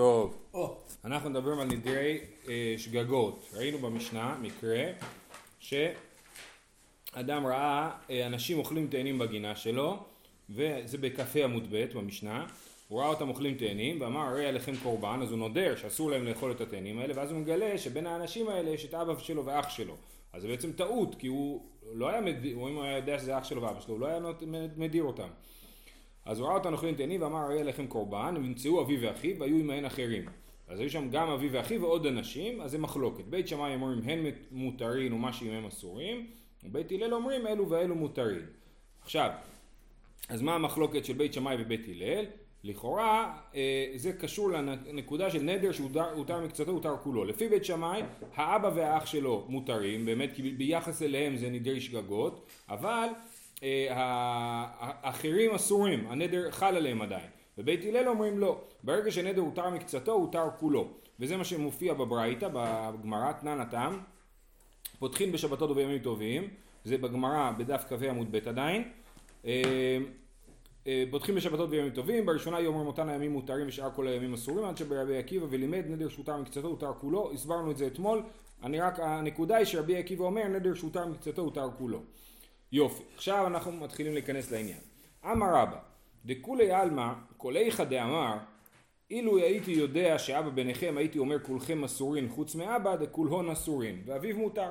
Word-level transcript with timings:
טוב, 0.00 0.36
אנחנו 1.04 1.30
מדברים 1.30 1.58
על 1.58 1.66
נדרי 1.66 2.18
אה, 2.48 2.74
שגגות. 2.78 3.48
ראינו 3.52 3.78
במשנה 3.78 4.36
מקרה 4.42 4.84
שאדם 5.60 7.46
ראה 7.46 7.90
אה, 8.10 8.26
אנשים 8.26 8.58
אוכלים 8.58 8.86
תאנים 8.86 9.18
בגינה 9.18 9.56
שלו, 9.56 9.98
וזה 10.50 10.98
בכ"ה 10.98 11.44
עמוד 11.44 11.66
ב' 11.70 11.84
במשנה, 11.94 12.46
הוא 12.88 13.00
ראה 13.00 13.08
אותם 13.08 13.28
אוכלים 13.28 13.54
תאנים 13.54 14.00
ואמר 14.00 14.20
הרי 14.20 14.46
עליכם 14.46 14.72
קורבן, 14.82 15.18
אז 15.22 15.30
הוא 15.30 15.38
נודר 15.38 15.76
שאסור 15.76 16.10
להם 16.10 16.24
לאכול 16.24 16.52
את 16.52 16.60
התאנים 16.60 16.98
האלה, 16.98 17.14
ואז 17.16 17.30
הוא 17.30 17.40
מגלה 17.40 17.78
שבין 17.78 18.06
האנשים 18.06 18.48
האלה 18.48 18.70
יש 18.70 18.84
את 18.84 18.94
אבא 18.94 19.18
שלו 19.18 19.44
ואח 19.44 19.68
שלו. 19.68 19.94
אז 20.32 20.42
זה 20.42 20.48
בעצם 20.48 20.72
טעות, 20.72 21.14
כי 21.14 21.26
הוא 21.26 21.66
לא 21.92 22.08
היה 22.08 22.20
מדיר, 22.20 22.52
אם 22.52 22.58
הוא 22.58 22.84
היה 22.84 22.96
יודע 22.96 23.18
שזה 23.18 23.38
אח 23.38 23.44
שלו 23.44 23.62
ואבא 23.62 23.80
שלו, 23.80 23.94
הוא 23.94 24.00
לא 24.00 24.06
היה 24.06 24.18
מדיר 24.76 25.02
אותם. 25.02 25.28
אז 26.26 26.40
הוא 26.40 26.48
ראה 26.48 26.56
אותם 26.56 26.72
אוכלים 26.72 26.94
תאנים 26.94 27.22
ואמר 27.22 27.38
הרי 27.38 27.64
לכם 27.64 27.86
קורבן, 27.86 28.34
ונמצאו 28.36 28.82
אביו 28.82 28.98
ואחיו 29.02 29.38
והיו 29.38 29.56
עמהן 29.56 29.84
אחרים. 29.84 30.24
אז 30.68 30.80
היו 30.80 30.90
שם 30.90 31.10
גם 31.10 31.28
אביו 31.28 31.52
ואחיו 31.52 31.82
ועוד 31.82 32.06
אנשים, 32.06 32.60
אז 32.60 32.70
זה 32.70 32.78
מחלוקת. 32.78 33.24
בית 33.24 33.48
שמאי 33.48 33.74
אומרים 33.74 34.00
הן 34.04 34.24
מותרים 34.50 35.12
ומה 35.12 35.32
שעמהם 35.32 35.66
אסורים, 35.66 36.26
ובית 36.64 36.92
הלל 36.92 37.14
אומרים 37.14 37.46
אלו 37.46 37.70
ואלו 37.70 37.94
מותרים. 37.94 38.46
עכשיו, 39.02 39.30
אז 40.28 40.42
מה 40.42 40.54
המחלוקת 40.54 41.04
של 41.04 41.12
בית 41.12 41.32
שמאי 41.32 41.56
ובית 41.58 41.86
הלל? 41.88 42.24
לכאורה 42.64 43.38
אה, 43.54 43.92
זה 43.96 44.12
קשור 44.12 44.50
לנקודה 44.50 45.30
של 45.30 45.42
נדר 45.42 45.72
שהותר 45.72 46.40
מקצתו 46.40 46.70
הותר 46.70 46.96
כולו. 47.02 47.24
לפי 47.24 47.48
בית 47.48 47.64
שמאי 47.64 48.02
האבא 48.34 48.70
והאח 48.74 49.06
שלו 49.06 49.44
מותרים, 49.48 50.06
באמת 50.06 50.30
כי 50.34 50.42
ביחס 50.42 51.02
אליהם 51.02 51.36
זה 51.36 51.50
נדרי 51.50 51.80
שגגות, 51.80 52.46
אבל 52.68 53.08
האחרים 53.90 55.54
אסורים, 55.54 56.06
הנדר 56.06 56.50
חל 56.50 56.76
עליהם 56.76 57.02
עדיין. 57.02 57.30
ובית 57.58 57.84
הלל 57.84 58.08
אומרים 58.08 58.38
לא, 58.38 58.60
ברגע 58.82 59.10
שנדר 59.10 59.40
הותר 59.40 59.70
מקצתו 59.70 60.12
הותר 60.12 60.48
כולו. 60.58 60.88
וזה 61.20 61.36
מה 61.36 61.44
שמופיע 61.44 61.94
בברייתא, 61.94 62.48
בגמרא, 62.52 63.32
תנן 63.32 63.60
התם, 63.60 63.98
פותחים 64.98 65.32
בשבתות 65.32 65.70
ובימים 65.70 65.98
טובים, 65.98 66.48
זה 66.84 66.98
בגמרא 66.98 67.52
בדף 67.58 67.84
כ"ה 67.88 68.10
עמוד 68.10 68.32
ב' 68.32 68.48
עדיין. 68.48 68.90
אה, 69.46 69.98
אה, 70.86 71.04
פותחים 71.10 71.34
בשבתות 71.34 71.70
וימים 71.70 71.90
טובים, 71.90 72.26
בראשונה 72.26 72.60
יאמרים 72.60 72.86
אותן 72.86 73.08
הימים 73.08 73.32
מותרים 73.32 73.68
ושאר 73.68 73.90
כל 73.90 74.08
הימים 74.08 74.34
אסורים, 74.34 74.64
עד 74.64 74.76
שברבי 74.76 75.18
עקיבא 75.18 75.46
ולימד 75.50 75.84
נדר 75.88 76.08
שהותר 76.08 76.36
מקצתו 76.36 76.68
הותר 76.68 76.92
כולו, 77.00 77.32
הסברנו 77.32 77.70
את 77.70 77.76
זה 77.76 77.86
אתמול, 77.86 78.22
אני 78.62 78.80
רק, 78.80 79.00
הנקודה 79.00 79.56
היא 79.56 79.64
שרבי 79.64 79.96
עקיבא 79.96 80.24
אומר 80.24 80.48
נדר 80.48 80.74
שהותר 80.74 81.06
מקצתו 81.06 81.42
הותר 81.42 81.68
כולו. 81.78 82.02
יופי, 82.76 83.02
עכשיו 83.14 83.46
אנחנו 83.46 83.72
מתחילים 83.72 84.12
להיכנס 84.12 84.50
לעניין. 84.50 84.78
אמר 85.24 85.46
רבא, 85.54 85.78
דכולי 86.24 86.72
עלמא, 86.72 87.12
איכא 87.56 87.84
דאמר, 87.84 88.36
אילו 89.10 89.38
הייתי 89.38 89.70
יודע 89.70 90.18
שאבא 90.18 90.48
ביניכם 90.48 90.94
הייתי 90.96 91.18
אומר 91.18 91.38
כולכם 91.42 91.84
אסורים 91.84 92.28
חוץ 92.30 92.54
מאבא 92.54 92.96
דכולהון 92.96 93.50
אסורים, 93.50 94.02
ואביו 94.06 94.36
מותר. 94.36 94.70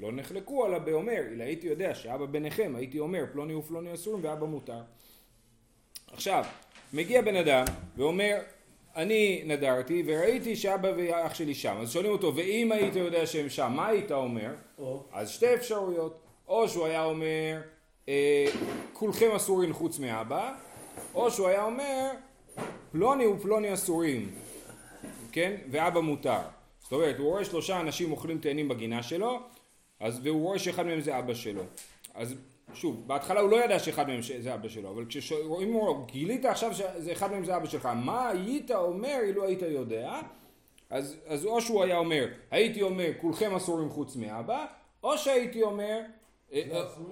לא 0.00 0.12
נחלקו 0.12 0.64
עליו 0.64 0.80
באומר, 0.84 1.20
אלא 1.32 1.44
הייתי 1.44 1.66
יודע 1.66 1.94
שאבא 1.94 2.26
ביניכם 2.26 2.72
הייתי 2.76 2.98
אומר 2.98 3.24
פלוני 3.32 3.54
ופלוני 3.54 3.94
אסורים 3.94 4.24
ואבא 4.24 4.46
מותר. 4.46 4.82
עכשיו, 6.12 6.44
מגיע 6.92 7.22
בן 7.22 7.36
אדם 7.36 7.64
ואומר, 7.96 8.38
אני 8.96 9.42
נדרתי 9.46 10.02
וראיתי 10.06 10.56
שאבא 10.56 10.92
ואח 10.96 11.34
שלי 11.34 11.54
שם, 11.54 11.76
אז 11.80 11.92
שואלים 11.92 12.12
אותו, 12.12 12.36
ואם 12.36 12.72
היית 12.72 12.96
יודע 12.96 13.26
שהם 13.26 13.48
שם, 13.48 13.72
מה 13.76 13.86
היית 13.86 14.12
אומר? 14.12 14.54
או, 14.78 15.04
אז 15.12 15.30
שתי 15.30 15.54
אפשרויות, 15.54 16.21
או 16.48 16.68
שהוא 16.68 16.86
היה 16.86 17.04
אומר, 17.04 17.60
אה, 18.08 18.46
כולכם 18.92 19.30
אסורים 19.36 19.72
חוץ 19.72 19.98
מאבא, 19.98 20.54
או 21.14 21.30
שהוא 21.30 21.48
היה 21.48 21.64
אומר, 21.64 22.10
פלוני 22.92 23.26
ופלוני 23.26 23.74
אסורים, 23.74 24.30
כן? 25.32 25.56
ואבא 25.70 26.00
מותר. 26.00 26.40
זאת 26.82 26.92
אומרת, 26.92 27.18
הוא 27.18 27.28
רואה 27.28 27.44
שלושה 27.44 27.80
אנשים 27.80 28.12
אוכלים 28.12 28.38
תאנים 28.38 28.68
בגינה 28.68 29.02
שלו, 29.02 29.40
אז, 30.00 30.20
והוא 30.22 30.42
רואה 30.42 30.58
שאחד 30.58 30.86
מהם 30.86 31.00
זה 31.00 31.18
אבא 31.18 31.34
שלו. 31.34 31.62
אז 32.14 32.34
שוב, 32.74 33.08
בהתחלה 33.08 33.40
הוא 33.40 33.50
לא 33.50 33.64
ידע 33.64 33.78
שאחד 33.78 34.08
מהם 34.08 34.20
זה 34.38 34.54
אבא 34.54 34.68
שלו, 34.68 34.90
אבל 34.90 35.04
כשרואים 35.08 35.72
לו, 35.72 36.06
גילית 36.06 36.44
עכשיו 36.44 36.74
שאחד 37.06 37.30
מהם 37.30 37.44
זה 37.44 37.56
אבא 37.56 37.66
שלך, 37.66 37.86
מה 37.86 38.28
היית 38.28 38.70
אומר 38.70 39.18
אילו 39.22 39.44
היית 39.44 39.62
יודע? 39.62 40.20
אז, 40.90 41.16
אז 41.26 41.44
או 41.44 41.60
שהוא 41.60 41.84
היה 41.84 41.98
אומר, 41.98 42.26
הייתי 42.50 42.82
אומר, 42.82 43.08
כולכם 43.20 43.54
אסורים 43.54 43.90
חוץ 43.90 44.16
מאבא, 44.16 44.66
או 45.02 45.18
שהייתי 45.18 45.62
אומר, 45.62 46.00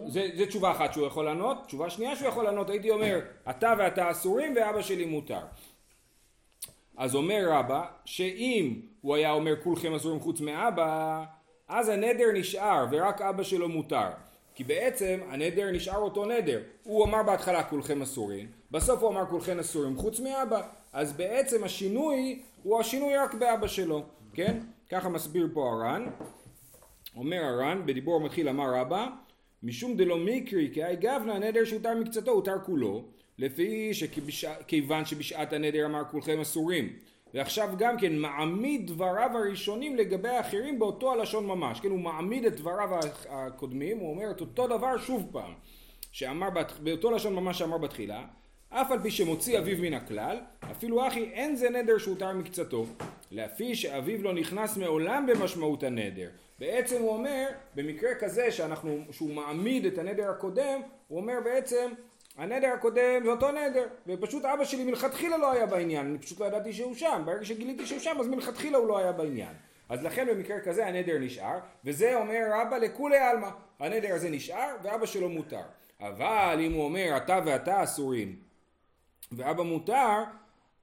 זה, 0.07 0.29
זה 0.37 0.47
תשובה 0.47 0.71
אחת 0.71 0.93
שהוא 0.93 1.07
יכול 1.07 1.25
לענות, 1.25 1.59
תשובה 1.67 1.91
שנייה 1.91 2.17
שהוא 2.17 2.29
יכול 2.29 2.45
לענות, 2.45 2.71
הייתי 2.71 2.91
אומר, 2.91 3.21
אתה 3.51 3.75
ואתה 3.79 4.11
אסורים 4.11 4.55
ואבא 4.57 4.83
שלי 4.83 5.05
מותר. 5.05 5.41
אז 6.97 7.15
אומר 7.15 7.49
רבא, 7.49 7.85
שאם 8.05 8.81
הוא 9.01 9.15
היה 9.15 9.33
אומר 9.33 9.63
כולכם 9.63 9.95
אסורים 9.95 10.21
חוץ 10.21 10.41
מאבא, 10.41 11.25
אז 11.69 11.89
הנדר 11.89 12.33
נשאר 12.35 12.87
ורק 12.91 13.23
אבא 13.23 13.43
שלו 13.43 13.69
מותר. 13.69 14.09
כי 14.55 14.65
בעצם 14.65 15.21
הנדר 15.29 15.71
נשאר 15.71 15.99
אותו 15.99 16.25
נדר. 16.25 16.63
הוא 16.83 17.05
אמר 17.05 17.23
בהתחלה 17.23 17.65
כולכם 17.65 18.03
אסורים, 18.03 18.47
בסוף 18.71 19.03
הוא 19.03 19.11
אמר 19.11 19.27
כולכם 19.27 19.59
אסורים 19.59 19.97
חוץ 19.97 20.21
מאבא. 20.21 20.63
אז 20.93 21.13
בעצם 21.13 21.65
השינוי 21.65 22.43
הוא 22.63 22.81
השינוי 22.81 23.17
רק 23.17 23.35
באבא 23.35 23.67
שלו, 23.67 24.03
כן? 24.35 24.59
ככה 24.91 25.09
מסביר 25.09 25.49
פה 25.55 25.71
הר"ן. 25.71 26.07
אומר 27.17 27.45
הר"ן, 27.45 27.83
בדיבור 27.87 28.17
המתחיל 28.17 28.49
אמר 28.49 28.75
רבא, 28.75 29.07
משום 29.63 29.97
דלא 29.97 30.17
מקרי 30.19 30.71
היי 30.75 30.97
גבנה 30.97 31.35
הנדר 31.35 31.65
שהותר 31.65 31.95
מקצתו 31.95 32.31
הותר 32.31 32.57
כולו, 32.65 33.05
לפי 33.39 33.95
שכיוון 33.95 35.05
שבשעת 35.05 35.53
הנדר 35.53 35.87
אמר 35.87 36.03
כולכם 36.11 36.41
אסורים. 36.41 36.93
ועכשיו 37.35 37.69
גם 37.79 37.99
כן 37.99 38.17
מעמיד 38.17 38.87
דבריו 38.87 39.31
הראשונים 39.35 39.97
לגבי 39.97 40.29
האחרים 40.29 40.79
באותו 40.79 41.13
הלשון 41.13 41.47
ממש, 41.47 41.81
כן 41.81 41.91
הוא 41.91 41.99
מעמיד 41.99 42.45
את 42.45 42.57
דבריו 42.57 42.89
הקודמים, 43.29 43.99
הוא 43.99 44.11
אומר 44.11 44.31
את 44.31 44.41
אותו 44.41 44.67
דבר 44.67 44.99
שוב 44.99 45.29
פעם, 45.33 45.53
שאמר 46.13 46.51
בת- 46.51 46.73
באותו 46.83 47.11
לשון 47.11 47.35
ממש 47.35 47.59
שאמר 47.59 47.79
בתחילה, 47.79 48.25
אף 48.71 48.91
על 48.91 49.03
פי 49.03 49.11
שמוציא 49.11 49.59
אביו 49.59 49.79
מן 49.79 49.95
הכלל, 49.95 50.37
אפילו 50.71 51.07
אחי 51.09 51.25
אין 51.33 51.57
זה 51.57 51.71
נדר 51.71 51.99
שהותר 51.99 52.33
מקצתו, 52.33 52.87
לפי 53.31 53.75
שאביו 53.75 54.23
לא 54.23 54.35
נכנס 54.35 54.77
מעולם 54.77 55.27
במשמעות 55.27 55.83
הנדר. 55.83 56.29
בעצם 56.61 57.03
הוא 57.03 57.11
אומר, 57.11 57.49
במקרה 57.75 58.15
כזה 58.15 58.53
שאנחנו, 58.53 58.99
שהוא 59.11 59.35
מעמיד 59.35 59.87
את 59.87 59.99
הנדר 59.99 60.31
הקודם, 60.31 60.81
הוא 61.09 61.21
אומר 61.21 61.39
בעצם, 61.45 61.93
הנדר 62.37 62.69
הקודם 62.69 63.25
זה 63.25 63.31
אותו 63.31 63.53
נדר, 63.53 63.87
ופשוט 64.07 64.45
אבא 64.45 64.65
שלי 64.65 64.85
מלכתחילה 64.85 65.39
לא 65.39 65.53
היה 65.53 65.67
בעניין, 65.67 66.07
אני 66.07 66.19
פשוט 66.19 66.41
לא 66.41 66.45
ידעתי 66.47 66.73
שהוא 66.73 66.95
שם, 66.95 67.23
ברגע 67.27 67.45
שגיליתי 67.45 67.87
שהוא 67.87 67.99
שם 67.99 68.17
אז 68.21 68.27
מלכתחילה 68.27 68.79
הוא 68.79 68.89
לא 68.89 68.99
היה 68.99 69.13
בעניין. 69.13 69.53
אז 69.89 70.05
לכן 70.05 70.27
במקרה 70.27 70.61
כזה 70.61 70.87
הנדר 70.87 71.19
נשאר, 71.19 71.59
וזה 71.85 72.15
אומר 72.15 72.41
רבא 72.53 72.77
לכולי 72.77 73.19
עלמא, 73.19 73.49
הנדר 73.79 74.15
הזה 74.15 74.31
נשאר 74.31 74.77
ואבא 74.83 75.07
שלו 75.07 75.29
מותר. 75.29 75.63
אבל 76.01 76.59
אם 76.61 76.73
הוא 76.73 76.85
אומר 76.85 77.17
אתה 77.17 77.41
ואתה 77.47 77.83
אסורים, 77.83 78.37
ואבא 79.33 79.63
מותר, 79.63 80.23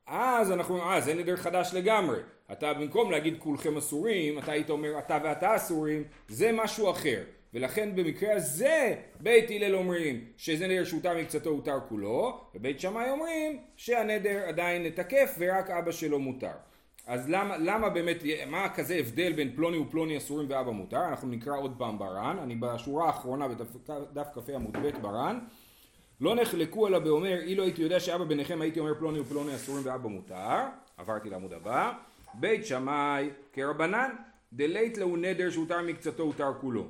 אז 0.08 0.52
אנחנו, 0.52 0.82
אה 0.82 1.02
זה 1.02 1.14
נדר 1.14 1.36
חדש 1.36 1.74
לגמרי. 1.74 2.20
אתה 2.52 2.74
במקום 2.74 3.12
להגיד 3.12 3.36
כולכם 3.40 3.78
אסורים, 3.78 4.40
אתה 4.40 4.52
היית 4.52 4.70
אומר 4.70 5.00
אתה 5.00 5.18
ואתה 5.24 5.56
אסורים, 5.56 6.04
זה 6.28 6.52
משהו 6.54 6.92
אחר. 6.92 7.24
ולכן 7.54 7.96
במקרה 7.96 8.36
הזה 8.36 8.96
בית 9.20 9.50
הלל 9.50 9.76
אומרים 9.76 10.26
שזה 10.38 10.68
נדר 10.68 10.84
שהותר 10.84 11.18
מקצתו 11.18 11.50
הותר 11.50 11.80
כולו, 11.90 12.42
ובית 12.56 12.80
שמאי 12.80 13.10
אומרים 13.10 13.60
שהנדר 13.76 14.44
עדיין 14.48 14.90
תקף 14.90 15.36
ורק 15.40 15.70
אבא 15.70 15.92
שלו 15.92 16.20
מותר. 16.20 16.52
אז 17.08 17.30
למה, 17.30 17.58
למה 17.58 17.90
באמת, 17.90 18.24
מה 18.48 18.70
כזה 18.70 18.96
הבדל 18.96 19.34
בין 19.34 19.56
פלוני 19.56 19.78
ופלוני 19.78 20.18
אסורים 20.18 20.50
ואבא 20.50 20.72
מותר? 20.72 21.08
אנחנו 21.10 21.28
נקרא 21.28 21.58
עוד 21.58 21.76
פעם 21.78 22.00
בר"ן, 22.00 22.38
אני 22.44 22.56
בשורה 22.56 23.08
האחרונה 23.08 23.48
בדף 23.48 24.28
כ"ה 24.34 24.56
עמוד 24.56 24.78
ב' 24.78 25.02
בר"ן. 25.02 25.40
לא 26.22 26.36
נחלקו 26.36 26.88
אלא 26.88 27.00
באומר, 27.00 27.40
אילו 27.42 27.64
הייתי 27.64 27.82
יודע 27.82 28.00
שאבא 28.00 28.24
ביניכם 28.24 28.62
הייתי 28.62 28.80
אומר 28.80 28.94
פלוני 28.94 29.20
ופלוני 29.20 29.56
אסורים 29.56 29.82
ואבא 29.86 30.10
מותר, 30.10 30.60
עברתי 30.98 31.30
לעמוד 31.30 31.54
הבא, 31.54 31.94
בית 32.34 32.66
שמאי 32.66 33.30
כרבנן, 33.54 34.16
דלית 34.54 34.98
להו 34.98 35.18
נדר 35.18 35.50
שהותר 35.50 35.82
מקצתו 35.82 36.24
הותר 36.24 36.52
כולו, 36.62 36.88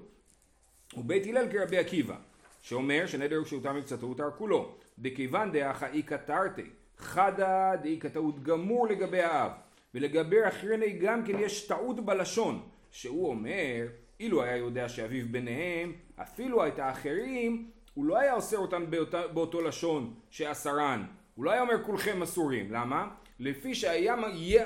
ובית 0.97 1.27
הלל 1.27 1.51
כרבי 1.51 1.77
עקיבא, 1.77 2.15
שאומר 2.61 3.05
שנדר 3.05 3.43
שהותר 3.43 3.73
מקצתו 3.73 4.05
הותר 4.05 4.29
כולו, 4.37 4.75
דכיוון 4.99 5.51
דאחא 5.51 5.87
איכא 5.93 6.17
תרתי, 6.25 6.69
חדא 6.97 7.75
דאיכא 7.75 8.07
טעות 8.07 8.43
גמור 8.43 8.87
לגבי 8.87 9.21
האב, 9.21 9.51
ולגבי 9.95 10.47
אחריני 10.47 10.89
גם 10.89 11.25
כן 11.25 11.39
יש 11.39 11.67
טעות 11.67 12.05
בלשון, 12.05 12.61
שהוא 12.91 13.29
אומר, 13.29 13.87
אילו 14.19 14.43
היה 14.43 14.57
יודע 14.57 14.89
שאביו 14.89 15.25
ביניהם, 15.31 15.93
אפילו 16.15 16.67
את 16.67 16.79
האחרים, 16.79 17.71
הוא 17.97 18.05
לא 18.05 18.17
היה 18.17 18.33
עושה 18.33 18.57
אותם 18.57 18.91
באותה, 18.91 19.27
באותו 19.27 19.61
לשון 19.61 20.13
שאסרן, 20.29 21.05
הוא 21.35 21.45
לא 21.45 21.51
היה 21.51 21.61
אומר 21.61 21.83
כולכם 21.83 22.21
אסורים, 22.21 22.71
למה? 22.71 23.07
לפי 23.39 23.75
שהיה 23.75 24.15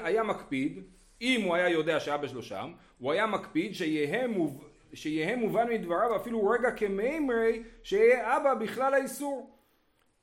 היה 0.04 0.24
מקפיד, 0.24 0.83
אם 1.22 1.42
הוא 1.42 1.56
היה 1.56 1.69
יודע 1.69 2.00
שאבא 2.00 2.28
שלו 2.28 2.44
שם, 2.44 2.72
הוא 3.00 3.12
היה 3.12 3.25
מקפיד 3.25 3.75
שיהא 3.75 4.28
מוב, 4.28 4.63
שיהא 4.94 5.36
מובן 5.36 5.69
מדבריו 5.69 6.16
אפילו 6.16 6.50
רגע 6.50 6.72
כמימרי 6.72 7.63
שיהיה 7.83 8.38
אבא 8.38 8.54
בכלל 8.54 8.94
האיסור. 8.94 9.57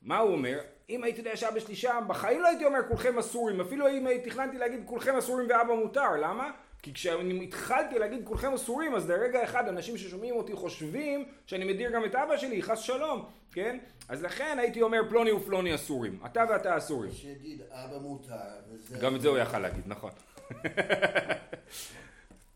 מה 0.01 0.17
הוא 0.17 0.31
אומר? 0.31 0.59
אם 0.89 1.03
הייתי 1.03 1.19
יודע 1.19 1.35
שאבא 1.35 1.59
שלי 1.59 1.75
שם, 1.75 2.03
בחיים 2.07 2.41
לא 2.41 2.47
הייתי 2.47 2.65
אומר 2.65 2.79
כולכם 2.87 3.17
אסורים, 3.17 3.61
אפילו 3.61 3.87
אם 3.87 4.07
תכננתי 4.23 4.57
להגיד 4.57 4.79
כולכם 4.85 5.15
אסורים 5.15 5.47
ואבא 5.49 5.73
מותר, 5.73 6.15
למה? 6.21 6.51
כי 6.81 6.93
כשאני 6.93 7.43
התחלתי 7.43 7.99
להגיד 7.99 8.21
כולכם 8.23 8.53
אסורים, 8.53 8.95
אז 8.95 9.09
לרגע 9.09 9.43
אחד 9.43 9.67
אנשים 9.67 9.97
ששומעים 9.97 10.35
אותי 10.35 10.53
חושבים 10.53 11.25
שאני 11.45 11.65
מדיר 11.65 11.91
גם 11.91 12.05
את 12.05 12.15
אבא 12.15 12.37
שלי, 12.37 12.61
חס 12.61 12.79
שלום, 12.79 13.25
כן? 13.51 13.77
אז 14.09 14.23
לכן 14.23 14.57
הייתי 14.59 14.81
אומר 14.81 15.01
פלוני 15.09 15.31
ופלוני 15.31 15.75
אסורים, 15.75 16.19
אתה 16.25 16.43
ואתה 16.49 16.77
אסורים. 16.77 17.11
שיגיד 17.11 17.61
אבא 17.69 17.97
מותר, 17.97 18.35
וזה... 18.69 18.97
גם 19.01 19.15
את 19.15 19.21
זה 19.21 19.27
הוא 19.29 19.37
יכל 19.37 19.59
להגיד, 19.59 19.83
נכון. 19.85 20.11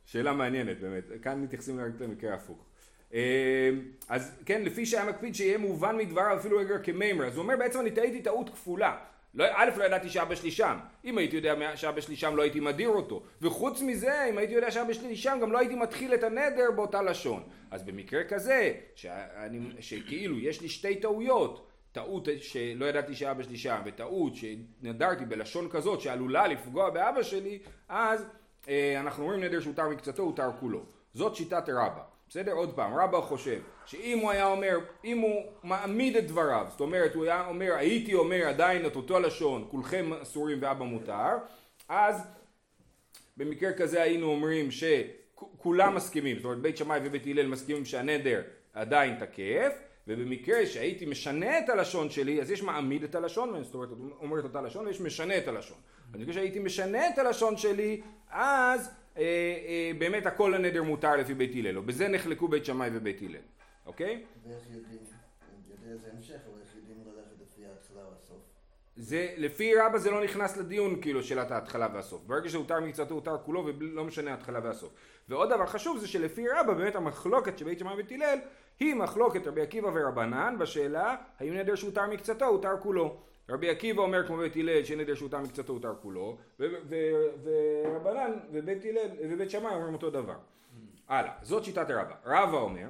שאלה 0.05 0.33
מעניינת 0.33 0.79
באמת, 0.79 1.03
כאן 1.21 1.41
מתייחסים 1.41 1.79
למקרה 1.99 2.33
הפוך. 2.33 2.57
אמ, 3.13 3.19
אז 4.09 4.31
כן, 4.45 4.61
לפי 4.61 4.85
שהיה 4.85 5.05
מקפיד 5.05 5.35
שיהיה 5.35 5.57
מובן 5.57 5.97
מדבריו 5.97 6.37
אפילו 6.37 6.57
רגע 6.57 6.77
כמימר, 6.77 7.27
אז 7.27 7.35
הוא 7.35 7.43
אומר 7.43 7.57
בעצם 7.57 7.79
אני 7.79 7.91
טעיתי 7.91 8.21
טעות 8.21 8.49
כפולה. 8.49 8.97
לא, 9.33 9.45
א', 9.53 9.69
לא 9.77 9.83
ידעתי 9.83 10.09
שאבא 10.09 10.35
שלי 10.35 10.51
שם. 10.51 10.77
אם 11.05 11.17
הייתי 11.17 11.35
יודע 11.35 11.75
שאבא 11.75 12.01
שלי 12.01 12.15
שם 12.15 12.35
לא 12.35 12.41
הייתי 12.41 12.59
מדיר 12.59 12.89
אותו. 12.89 13.23
וחוץ 13.41 13.81
מזה, 13.81 14.25
אם 14.29 14.37
הייתי 14.37 14.53
יודע 14.53 14.71
שאבא 14.71 14.93
שלי 14.93 15.15
שם, 15.15 15.37
גם 15.41 15.51
לא 15.51 15.59
הייתי 15.59 15.75
מתחיל 15.75 16.13
את 16.13 16.23
הנדר 16.23 16.71
באותה 16.75 17.01
לשון. 17.01 17.43
אז 17.71 17.83
במקרה 17.83 18.23
כזה, 18.23 18.73
שאני, 18.95 19.59
שכאילו 19.79 20.39
יש 20.39 20.61
לי 20.61 20.69
שתי 20.69 20.95
טעויות, 20.95 21.67
טעות 21.91 22.27
שלא 22.37 22.85
ידעתי 22.85 23.15
שאבא 23.15 23.43
שלי 23.43 23.57
שם, 23.57 23.81
וטעות 23.85 24.33
שנדרתי 24.35 25.25
בלשון 25.25 25.69
כזאת 25.69 26.01
שעלולה 26.01 26.47
לפגוע 26.47 26.89
באבא 26.89 27.23
שלי, 27.23 27.59
אז 27.89 28.25
אה, 28.69 28.99
אנחנו 28.99 29.23
אומרים 29.23 29.43
נדר 29.43 29.59
שהותר 29.59 29.89
מקצתו, 29.89 30.23
הותר 30.23 30.49
כולו. 30.59 30.83
זאת 31.13 31.35
שיטת 31.35 31.69
רבא. 31.69 32.12
בסדר? 32.33 32.51
עוד 32.51 32.75
פעם, 32.75 32.93
רבא 32.93 33.21
חושב 33.21 33.59
שאם 33.85 34.19
הוא 34.19 34.31
היה 34.31 34.45
אומר, 34.47 34.79
אם 35.03 35.19
הוא 35.19 35.43
מעמיד 35.63 36.15
את 36.15 36.27
דבריו, 36.27 36.65
זאת 36.69 36.79
אומרת 36.79 37.15
הוא 37.15 37.25
היה 37.25 37.47
אומר, 37.47 37.73
הייתי 37.73 38.13
אומר 38.13 38.47
עדיין 38.47 38.85
את 38.85 38.95
אותו 38.95 39.19
לשון, 39.19 39.67
כולכם 39.71 40.13
אסורים 40.21 40.57
ואבא 40.61 40.85
מותר, 40.85 41.37
אז 41.89 42.27
במקרה 43.37 43.73
כזה 43.73 44.01
היינו 44.01 44.27
אומרים 44.27 44.69
שכולם 44.71 45.95
מסכימים, 45.95 46.35
זאת 46.35 46.45
אומרת 46.45 46.59
בית 46.59 46.77
שמאי 46.77 46.99
ובית 47.03 47.27
הלל 47.27 47.47
מסכימים 47.47 47.85
שהנדר 47.85 48.41
עדיין 48.73 49.15
תקף, 49.19 49.73
ובמקרה 50.07 50.65
שהייתי 50.65 51.05
משנה 51.05 51.59
את 51.59 51.69
הלשון 51.69 52.09
שלי, 52.09 52.41
אז 52.41 52.51
יש 52.51 52.63
מעמיד 52.63 53.03
את 53.03 53.15
הלשון, 53.15 53.63
זאת 53.63 53.73
אומרת, 53.73 53.89
אומר 54.21 54.39
את 54.39 54.43
אותה 54.43 54.61
לשון 54.61 54.87
ויש 54.87 55.01
משנה 55.01 55.37
את 55.37 55.47
הלשון. 55.47 55.77
במקרה 56.11 56.33
שהייתי 56.33 56.59
משנה 56.59 57.09
את 57.09 57.17
הלשון 57.17 57.57
שלי, 57.57 58.01
אז 58.29 58.89
באמת 59.97 60.25
הכל 60.25 60.53
הנדר 60.53 60.83
מותר 60.83 61.15
לפי 61.15 61.33
בית 61.33 61.51
הלל, 61.55 61.79
בזה 61.79 62.07
נחלקו 62.07 62.47
בית 62.47 62.65
שמאי 62.65 62.89
ובית 62.93 63.21
הלל, 63.21 63.35
אוקיי? 63.85 64.23
ואיך 64.43 64.63
יודעים, 64.71 64.99
יודע 65.67 65.97
זה 65.97 66.09
המשך, 66.17 66.39
אבל 66.51 66.61
איך 66.61 66.75
יודעים 66.75 66.97
ללכת 67.05 67.35
לפי 67.41 67.65
ההתחלה 67.65 68.01
והסוף? 68.11 68.37
זה, 68.95 69.33
לפי 69.37 69.75
רבא 69.75 69.97
זה 69.97 70.11
לא 70.11 70.23
נכנס 70.23 70.57
לדיון 70.57 71.01
כאילו 71.01 71.23
שאלת 71.23 71.51
ההתחלה 71.51 71.87
והסוף. 71.93 72.23
ברגע 72.23 72.49
שהותר 72.49 72.79
מקצתו 72.79 73.13
הותר 73.13 73.37
כולו 73.45 73.65
ולא 73.65 74.03
משנה 74.03 74.31
ההתחלה 74.31 74.59
והסוף. 74.63 74.93
ועוד 75.29 75.49
דבר 75.49 75.65
חשוב 75.65 75.97
זה 75.97 76.07
שלפי 76.07 76.49
רבא 76.49 76.73
באמת 76.73 76.95
המחלוקת 76.95 77.57
שבית 77.57 77.79
שמאי 77.79 77.93
ובית 77.93 78.11
הלל 78.11 78.39
היא 78.79 78.95
מחלוקת 78.95 79.47
רבי 79.47 79.61
עקיבא 79.61 79.89
ורבנן 79.93 80.55
בשאלה 80.59 81.15
האם 81.39 81.53
נדר 81.53 81.75
שהותר 81.75 82.07
מקצתו 82.07 82.45
הותר 82.45 82.77
כולו. 82.79 83.21
רבי 83.49 83.69
עקיבא 83.69 84.01
אומר 84.01 84.27
כמו 84.27 84.37
בית 84.37 84.55
הלל 84.55 84.83
שנדר 84.83 85.15
שהותר 85.15 85.39
מקצתו 85.39 85.73
הותר 85.73 85.93
כולו, 86.01 86.37
ורבנן 86.59 88.31
ובית 88.51 88.85
הלל 88.85 89.09
ובית 89.29 89.49
שמאי 89.49 89.75
אומרים 89.75 89.93
אותו 89.93 90.09
דבר. 90.09 90.37
הלאה, 91.07 91.31
זאת 91.41 91.63
שיטת 91.63 91.89
רבא. 91.89 92.15
רבא 92.25 92.57
אומר, 92.57 92.87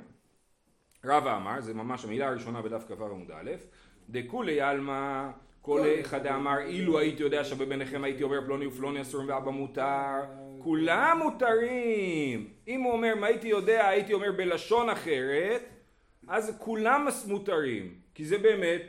רבא 1.06 1.36
אמר, 1.36 1.62
זה 1.62 1.74
ממש 1.74 2.06
המילה 2.06 2.28
הראשונה 2.28 2.62
בדף 2.62 2.84
כ"ו 2.88 3.06
עמוד 3.06 3.32
א', 3.32 3.52
דכולי 4.10 4.62
עלמא 4.62 5.30
כל 5.62 5.82
אחד 6.02 6.28
אמר 6.28 6.60
אילו 6.60 7.00
הייתי 7.00 7.24
יודע 7.24 7.44
שבביניכם 7.44 8.04
הייתי 8.04 8.24
אומר 8.24 8.42
פלוני 8.46 8.66
ופלוני 8.66 9.02
אסורים 9.02 9.30
ואבא 9.30 9.52
מותר 9.52 10.22
כולם 10.60 11.20
מותרים 11.24 12.48
אם 12.68 12.82
הוא 12.82 12.94
אומר 12.94 13.16
מה 13.16 13.28
הייתי 13.28 13.48
יודע 13.48 13.88
הייתי 13.88 14.14
אומר 14.14 14.32
בלשון 14.32 14.90
אחרת 14.90 15.62
אז 16.28 16.58
כולם 16.60 17.08
מותרים 17.28 18.03
כי 18.16 18.26
זה 18.26 18.38
באמת, 18.38 18.82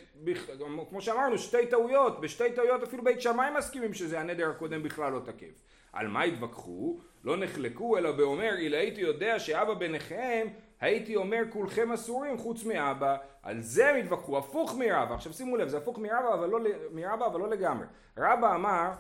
כמו 0.91 1.01
שאמרנו, 1.01 1.39
שתי 1.39 1.67
טעויות, 1.67 2.21
בשתי 2.21 2.53
טעויות 2.55 2.83
אפילו 2.83 3.05
בית 3.05 3.21
שמאי 3.21 3.47
מסכימים 3.59 3.95
שזה 3.95 4.21
הנדר 4.21 4.51
הקודם 4.51 4.83
בכלל 4.83 5.13
לא 5.13 5.21
תקף. 5.25 5.63
על 5.93 6.09
מה 6.09 6.23
התווכחו? 6.23 6.99
לא 7.25 7.37
נחלקו 7.37 7.99
אלא 7.99 8.13
באומר, 8.13 8.55
אילו 8.57 8.77
הייתי 8.77 9.01
יודע 9.01 9.39
שאבא 9.39 9.75
ביניכם, 9.75 10.49
הייתי 10.81 11.17
אומר 11.17 11.43
כולכם 11.51 11.93
אסורים 11.93 12.39
חוץ 12.39 12.65
מאבא, 12.65 13.17
על 13.43 13.61
זה 13.61 13.89
הם 13.91 13.97
התווכחו, 13.97 14.39
הפוך 14.39 14.75
מרבא. 14.79 15.15
עכשיו 15.15 15.33
שימו 15.33 15.57
לב, 15.57 15.69
זה 15.69 15.77
הפוך 15.79 15.99
מרבא 15.99 16.35
אבל 16.35 16.49
לא, 16.49 16.59
מרבא, 16.93 17.27
אבל 17.27 17.41
לא 17.41 17.49
לגמרי. 17.49 17.87
רבא 18.19 18.55
אמר 18.55 18.91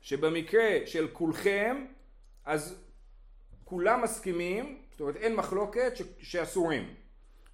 שבמקרה 0.00 0.78
של 0.86 1.08
כולכם, 1.12 1.84
אז 2.44 2.84
כולם 3.64 4.02
מסכימים, 4.02 4.78
זאת 4.90 5.00
אומרת 5.00 5.16
אין 5.16 5.36
מחלוקת 5.36 5.96
ש- 5.96 6.02
שאסורים. 6.22 6.94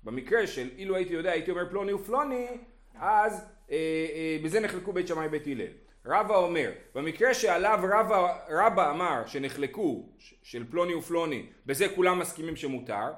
במקרה 0.04 0.46
של 0.46 0.68
אילו 0.78 0.96
הייתי 0.96 1.14
יודע 1.14 1.30
הייתי 1.30 1.50
אומר 1.50 1.68
פלוני 1.70 1.92
ופלוני 1.92 2.46
אז 2.94 3.44
אה, 3.70 3.76
אה, 3.76 4.38
בזה 4.44 4.60
נחלקו 4.60 4.92
בית 4.92 5.08
שמאי 5.08 5.28
בית 5.28 5.46
הלל. 5.46 5.72
רבא 6.06 6.36
אומר 6.36 6.70
במקרה 6.94 7.34
שעליו 7.34 7.78
רבא, 7.82 8.38
רבא 8.48 8.90
אמר 8.90 9.26
שנחלקו 9.26 10.08
של 10.42 10.70
פלוני 10.70 10.94
ופלוני 10.94 11.46
בזה 11.66 11.88
כולם 11.94 12.18
מסכימים 12.18 12.56
שמותר 12.56 13.12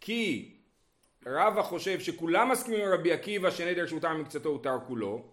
כי 0.00 0.54
רבא 1.26 1.62
חושב 1.62 2.00
שכולם 2.00 2.48
מסכימים 2.48 2.80
עם 2.80 2.92
רבי 2.92 3.12
עקיבא 3.12 3.50
שנדר 3.50 3.86
שהותר 3.86 4.14
מקצתו 4.14 4.48
הותר 4.48 4.76
כולו 4.86 5.24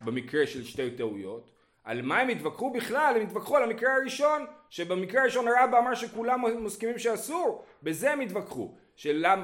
במקרה 0.00 0.46
של 0.46 0.64
שתי 0.64 0.90
טעויות 0.90 1.50
על 1.84 2.02
מה 2.02 2.18
הם 2.18 2.28
התווכחו 2.28 2.72
בכלל? 2.72 3.14
הם 3.16 3.22
התווכחו 3.22 3.56
על 3.56 3.62
המקרה 3.62 3.94
הראשון 3.94 4.46
שבמקרה 4.70 5.22
הראשון 5.22 5.44
רבא 5.48 5.78
אמר 5.78 5.94
שכולם 5.94 6.64
מסכימים 6.64 6.98
שאסור 6.98 7.64
בזה 7.82 8.12
הם 8.12 8.20
התווכחו 8.20 8.74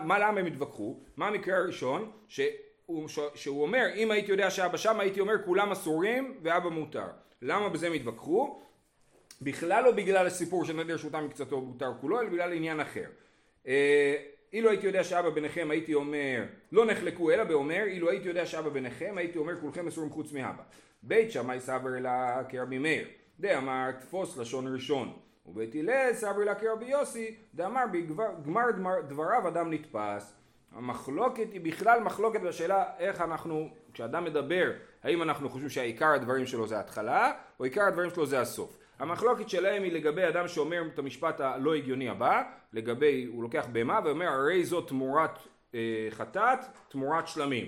מה 0.04 0.18
למה 0.18 0.40
הם 0.40 0.46
התווכחו? 0.46 1.00
מה 1.16 1.28
המקרה 1.28 1.56
הראשון? 1.56 2.10
שהוא, 2.28 3.08
שהוא 3.34 3.62
אומר 3.62 3.86
אם 3.96 4.10
הייתי 4.10 4.32
יודע 4.32 4.50
שאבא 4.50 4.76
שם 4.76 5.00
הייתי 5.00 5.20
אומר 5.20 5.34
כולם 5.44 5.72
אסורים 5.72 6.38
ואבא 6.42 6.68
מותר. 6.68 7.06
למה 7.42 7.68
בזה 7.68 7.86
הם 7.86 7.92
התווכחו? 7.92 8.62
בכלל 9.42 9.84
לא 9.84 9.90
בגלל 9.90 10.26
הסיפור 10.26 10.64
של 10.64 10.76
נדר 10.76 10.96
שותה 10.96 11.20
מקצתו 11.20 11.60
מותר 11.60 11.92
כולו 12.00 12.20
אלא 12.20 12.28
בגלל 12.28 12.52
עניין 12.52 12.80
אחר. 12.80 13.06
אה, 13.66 14.16
אילו 14.52 14.70
הייתי 14.70 14.86
יודע 14.86 15.04
שאבא 15.04 15.30
ביניכם 15.30 15.68
הייתי 15.70 15.94
אומר 15.94 16.44
לא 16.72 16.86
נחלקו 16.86 17.30
אלא 17.30 17.44
באומר 17.44 17.82
אילו 17.86 18.10
הייתי 18.10 18.28
יודע 18.28 18.46
שאבא 18.46 18.68
ביניכם 18.68 19.14
הייתי 19.18 19.38
אומר 19.38 19.60
כולכם 19.60 19.88
אסורים 19.88 20.10
חוץ 20.10 20.32
מאבא. 20.32 20.62
בית 21.02 21.32
שמאי 21.32 21.60
סבר 21.60 21.90
לה 22.00 22.42
כרבי 22.48 22.78
מאיר 22.78 23.08
דאמר 23.40 23.90
תפוס 24.00 24.36
לשון 24.36 24.74
ראשון 24.74 25.12
ובית 25.48 25.74
הלל 25.74 26.10
סברי 26.12 26.44
לה 26.44 26.54
כרבי 26.54 26.84
יוסי 26.84 27.36
דאמר 27.54 27.84
בגמר 27.92 28.70
דבריו 29.08 29.48
אדם 29.48 29.72
נתפס. 29.72 30.34
המחלוקת 30.72 31.52
היא 31.52 31.60
בכלל 31.60 32.00
מחלוקת 32.00 32.40
בשאלה 32.40 32.84
איך 32.98 33.20
אנחנו, 33.20 33.68
כשאדם 33.92 34.24
מדבר, 34.24 34.72
האם 35.02 35.22
אנחנו 35.22 35.48
חושבים 35.48 35.68
שהעיקר 35.68 36.06
הדברים 36.06 36.46
שלו 36.46 36.66
זה 36.66 36.76
ההתחלה, 36.76 37.32
או 37.60 37.64
עיקר 37.64 37.82
הדברים 37.82 38.10
שלו 38.10 38.26
זה 38.26 38.40
הסוף. 38.40 38.78
המחלוקת 38.98 39.48
שלהם 39.48 39.82
היא 39.82 39.92
לגבי 39.92 40.28
אדם 40.28 40.48
שאומר 40.48 40.82
את 40.94 40.98
המשפט 40.98 41.40
הלא 41.40 41.74
הגיוני 41.74 42.08
הבא, 42.08 42.42
לגבי, 42.72 43.24
הוא 43.24 43.42
לוקח 43.42 43.66
בהמה 43.72 44.00
ואומר 44.04 44.28
הרי 44.28 44.64
זו 44.64 44.80
תמורת 44.80 45.38
אה, 45.74 46.08
חטאת, 46.10 46.58
תמורת 46.88 47.28
שלמים. 47.28 47.66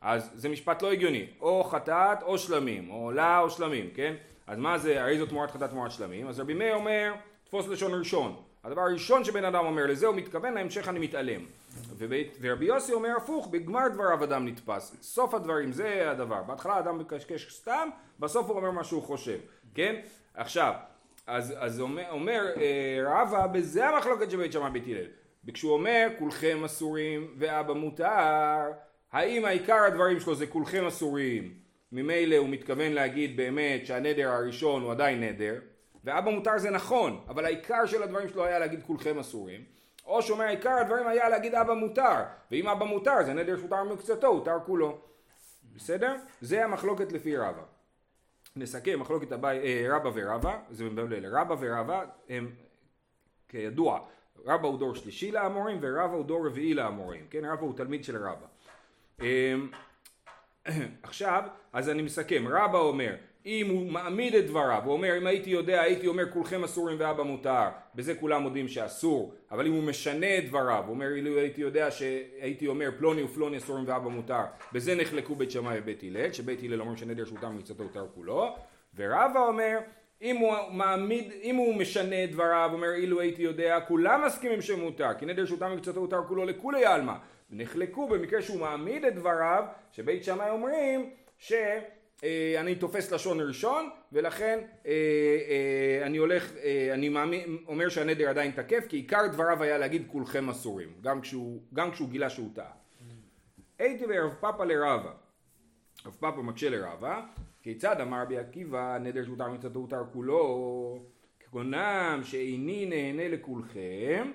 אז 0.00 0.30
זה 0.34 0.48
משפט 0.48 0.82
לא 0.82 0.92
הגיוני, 0.92 1.26
או 1.40 1.64
חטאת 1.64 2.22
או 2.22 2.38
שלמים, 2.38 2.90
או 2.90 2.96
עולה 2.96 3.38
או 3.38 3.50
שלמים, 3.50 3.90
כן? 3.94 4.14
אז 4.46 4.58
מה 4.58 4.78
זה, 4.78 5.02
הרי 5.02 5.18
זו 5.18 5.26
תמורת 5.26 5.50
חטאת 5.50 5.70
תמורת 5.70 5.90
שלמים? 5.90 6.28
אז 6.28 6.40
רבי 6.40 6.54
מאיר 6.54 6.74
אומר, 6.74 7.14
תפוס 7.44 7.68
לשון 7.68 7.94
ראשון. 7.98 8.36
הדבר 8.64 8.80
הראשון 8.80 9.24
שבן 9.24 9.44
אדם 9.44 9.64
אומר 9.64 9.86
לזה 9.86 10.06
הוא 10.06 10.16
מתכוון, 10.16 10.54
להמשך 10.54 10.88
אני 10.88 10.98
מתעלם. 10.98 11.44
ובית, 11.98 12.38
ורבי 12.40 12.64
יוסי 12.64 12.92
אומר 12.92 13.16
הפוך, 13.16 13.48
בגמר 13.50 13.88
דבריו 13.88 14.24
אדם 14.24 14.48
נתפס. 14.48 14.96
סוף 15.02 15.34
הדברים 15.34 15.72
זה 15.72 16.10
הדבר. 16.10 16.42
בהתחלה 16.42 16.78
אדם 16.78 16.98
מקשקש 16.98 17.56
סתם, 17.56 17.88
בסוף 18.20 18.46
הוא 18.46 18.56
אומר 18.56 18.70
מה 18.70 18.84
שהוא 18.84 19.02
חושב, 19.02 19.38
כן? 19.74 19.94
עכשיו, 20.34 20.72
אז, 21.26 21.54
אז 21.58 21.80
אומר, 21.80 22.02
אומר 22.10 22.42
אה, 22.56 23.22
רבא, 23.22 23.46
בזה 23.46 23.88
המחלוקת 23.88 24.30
של 24.30 24.36
בית 24.36 24.52
שמאי 24.52 24.70
בית 24.70 24.84
הלל. 24.86 25.06
וכשהוא 25.44 25.72
אומר 25.72 26.08
כולכם 26.18 26.64
אסורים 26.64 27.34
ואבא 27.38 27.72
מותר, 27.72 28.70
האם 29.12 29.44
העיקר 29.44 29.84
הדברים 29.86 30.20
שלו 30.20 30.34
זה 30.34 30.46
כולכם 30.46 30.86
אסורים 30.86 31.63
ממילא 31.92 32.36
הוא 32.36 32.48
מתכוון 32.48 32.92
להגיד 32.92 33.36
באמת 33.36 33.86
שהנדר 33.86 34.28
הראשון 34.28 34.82
הוא 34.82 34.92
עדיין 34.92 35.22
נדר, 35.22 35.60
ואבא 36.04 36.30
מותר 36.30 36.58
זה 36.58 36.70
נכון, 36.70 37.20
אבל 37.28 37.44
העיקר 37.44 37.86
של 37.86 38.02
הדברים 38.02 38.28
שלו 38.28 38.44
היה 38.44 38.58
להגיד 38.58 38.82
כולכם 38.82 39.18
אסורים, 39.18 39.64
או 40.06 40.22
שאומר 40.22 40.44
עיקר 40.44 40.70
הדברים 40.70 41.06
היה 41.06 41.28
להגיד 41.28 41.54
אבא 41.54 41.74
מותר, 41.74 42.22
ואם 42.50 42.68
אבא 42.68 42.84
מותר 42.84 43.24
זה 43.26 43.32
נדר 43.32 43.56
שהותר 43.56 43.84
מקצתו, 43.84 44.26
הותר 44.26 44.56
כולו. 44.66 44.98
בסדר? 45.74 46.16
זה 46.40 46.64
המחלוקת 46.64 47.12
לפי 47.12 47.36
רבא. 47.36 47.62
נסכם 48.56 49.00
מחלוקת 49.00 49.32
הבא, 49.32 49.48
אה, 49.48 49.86
רבא 49.90 50.10
ורבא, 50.14 50.58
זה 50.70 50.84
מבלבל, 50.84 51.36
רבא 51.36 51.54
ורבא 51.60 52.04
הם 52.28 52.50
כידוע, 53.48 54.00
רבא 54.44 54.68
הוא 54.68 54.78
דור 54.78 54.94
שלישי 54.94 55.30
לאמורים 55.30 55.78
ורבא 55.80 56.14
הוא 56.14 56.24
דור 56.24 56.46
רביעי 56.46 56.74
לאמורים, 56.74 57.26
כן? 57.30 57.44
רבא 57.44 57.60
הוא 57.60 57.76
תלמיד 57.76 58.04
של 58.04 58.16
רבא. 58.16 58.46
עכשיו, 61.02 61.42
אז 61.72 61.90
אני 61.90 62.02
מסכם, 62.02 62.44
רבא 62.48 62.78
אומר, 62.78 63.14
אם 63.46 63.66
הוא 63.70 63.92
מעמיד 63.92 64.34
את 64.34 64.46
דבריו, 64.46 64.82
הוא 64.84 64.92
אומר 64.92 65.18
אם 65.18 65.26
הייתי 65.26 65.50
יודע 65.50 65.80
הייתי 65.80 66.06
אומר 66.06 66.30
כולכם 66.30 66.64
אסורים 66.64 66.96
ואבא 67.00 67.22
מותר, 67.22 67.68
בזה 67.94 68.14
כולם 68.14 68.42
מודים 68.42 68.68
שאסור, 68.68 69.34
אבל 69.50 69.66
אם 69.66 69.72
הוא 69.72 69.82
משנה 69.82 70.38
את 70.38 70.48
דבריו, 70.48 70.82
הוא 70.86 70.94
אומר 70.94 71.14
אילו 71.14 71.38
הייתי 71.38 71.60
יודע 71.60 71.90
שהייתי 71.90 72.66
אומר 72.66 72.90
פלוני 72.98 73.22
ופלוני 73.22 73.56
אסורים 73.56 73.84
ואבא 73.88 74.08
מותר, 74.08 74.42
בזה 74.72 74.94
נחלקו 74.94 75.34
בית 75.34 75.50
שמאי 75.50 75.78
ובית 75.78 76.02
הלל, 76.02 76.32
שבית 76.32 76.62
הלל 76.62 76.80
אומר 76.80 76.96
שנדר 76.96 77.24
שהותר 77.24 77.50
מקצתו 77.50 77.82
הותר 77.82 78.06
כולו, 78.14 78.56
ורבא 78.96 79.40
אומר 79.40 79.78
אם 80.22 80.36
הוא 80.36 80.54
מעמיד, 80.70 81.32
אם 81.42 81.56
הוא 81.56 81.74
משנה 81.74 82.24
את 82.24 82.32
דבריו, 82.32 82.70
אומר 82.72 82.94
אילו 82.94 83.20
הייתי 83.20 83.42
יודע, 83.42 83.80
כולם 83.80 84.24
מסכימים 84.26 84.62
שמותר, 84.62 85.08
כי 85.18 85.26
נדר 85.26 85.46
שהותר 85.46 85.74
מקצתו 85.74 86.00
הותר 86.00 86.20
כולו 86.28 86.44
לכולי 86.44 86.84
עלמא, 86.84 87.14
נחלקו 87.50 88.08
במקרה 88.08 88.42
שהוא 88.42 88.60
מעמיד 88.60 89.04
את 89.04 89.14
דבריו, 89.14 89.64
שבית 89.92 90.24
שמאי 90.24 90.50
אומרים 90.50 91.10
ש... 91.38 91.52
אה, 92.24 92.74
תופס 92.78 93.12
לשון 93.12 93.40
ראשון 93.40 93.90
ולכן 94.12 94.58
אה, 94.86 94.92
אה, 94.92 96.06
אני 96.06 96.16
הולך, 96.16 96.52
אני 96.92 97.08
מאמין, 97.08 97.58
אומר 97.66 97.88
שהנדר 97.88 98.28
עדיין 98.28 98.50
תקף 98.50 98.84
כי 98.88 98.96
עיקר 98.96 99.26
דבריו 99.32 99.62
היה 99.62 99.78
להגיד 99.78 100.04
כולכם 100.08 100.50
אסורים 100.50 100.88
גם 101.00 101.20
כשהוא, 101.20 101.62
גם 101.74 101.90
כשהוא 101.90 102.08
גילה 102.08 102.30
שהוא 102.30 102.50
טעה. 102.54 102.72
הייתי 103.78 104.04
ורב 104.08 104.34
פאפה 104.40 104.64
לרבה. 104.64 105.12
רב 106.06 106.16
פאפה 106.20 106.42
מקשה 106.42 106.70
לרבה 106.70 107.20
כיצד 107.64 108.00
אמר 108.00 108.22
רבי 108.22 108.38
עקיבא 108.38 108.98
נדר 108.98 109.24
שהותר 109.24 109.48
מצאתו 109.48 109.78
הותר 109.78 110.04
כולו 110.12 110.98
כגונם 111.40 112.20
שאיני 112.22 112.86
נהנה 112.86 113.28
לכולכם 113.28 114.30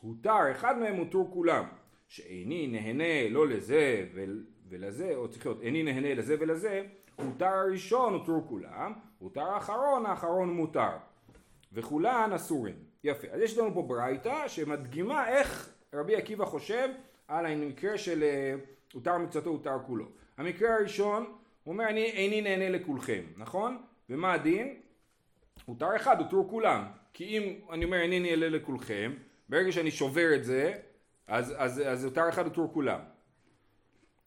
הותר 0.00 0.50
אחד 0.50 0.78
מהם 0.78 0.96
הותר 0.96 1.30
כולם 1.32 1.64
שאיני 2.08 2.66
נהנה 2.66 3.28
לא 3.30 3.48
לזה 3.48 4.06
ולזה 4.68 5.14
או 5.14 5.28
צריך 5.28 5.46
להיות 5.46 5.62
איני 5.62 5.82
נהנה 5.82 6.14
לזה 6.14 6.36
ולזה 6.40 6.82
הותר 7.16 7.46
הראשון 7.46 8.12
הותרו 8.12 8.42
כולם, 8.48 8.92
הותר 9.18 9.46
האחרון 9.46 10.06
האחרון 10.06 10.50
מותר 10.50 10.96
וכולן 11.72 12.30
אסורים. 12.34 12.76
יפה. 13.04 13.26
אז 13.30 13.40
יש 13.40 13.58
לנו 13.58 13.74
פה 13.74 13.82
ברייתא 13.82 14.48
שמדגימה 14.48 15.28
איך 15.28 15.74
רבי 15.94 16.16
עקיבא 16.16 16.44
חושב 16.44 16.88
על 17.28 17.46
המקרה 17.46 17.98
של 17.98 18.22
אה, 18.22 18.54
הותר 18.92 19.18
מקצתו 19.18 19.50
הותר 19.50 19.78
כולו. 19.86 20.04
המקרה 20.38 20.74
הראשון 20.74 21.26
הוא 21.64 21.72
אומר 21.72 21.88
אני 21.88 22.04
איני 22.04 22.40
נהנה 22.40 22.68
לכולכם, 22.68 23.22
נכון? 23.36 23.82
ומה 24.10 24.32
הדין? 24.32 24.80
הותר 25.64 25.96
אחד 25.96 26.20
הותרו 26.20 26.48
כולם. 26.48 26.84
כי 27.12 27.38
אם 27.38 27.60
אני 27.70 27.84
אומר 27.84 28.00
איני 28.00 28.20
נהנה 28.20 28.48
לכולכם, 28.48 29.12
ברגע 29.48 29.72
שאני 29.72 29.90
שובר 29.90 30.34
את 30.34 30.44
זה 30.44 30.74
אז, 31.26 31.54
אז, 31.56 31.82
אז 31.86 32.04
הותר 32.04 32.28
אחד 32.28 32.44
הותרו 32.44 32.72
כולם. 32.72 33.00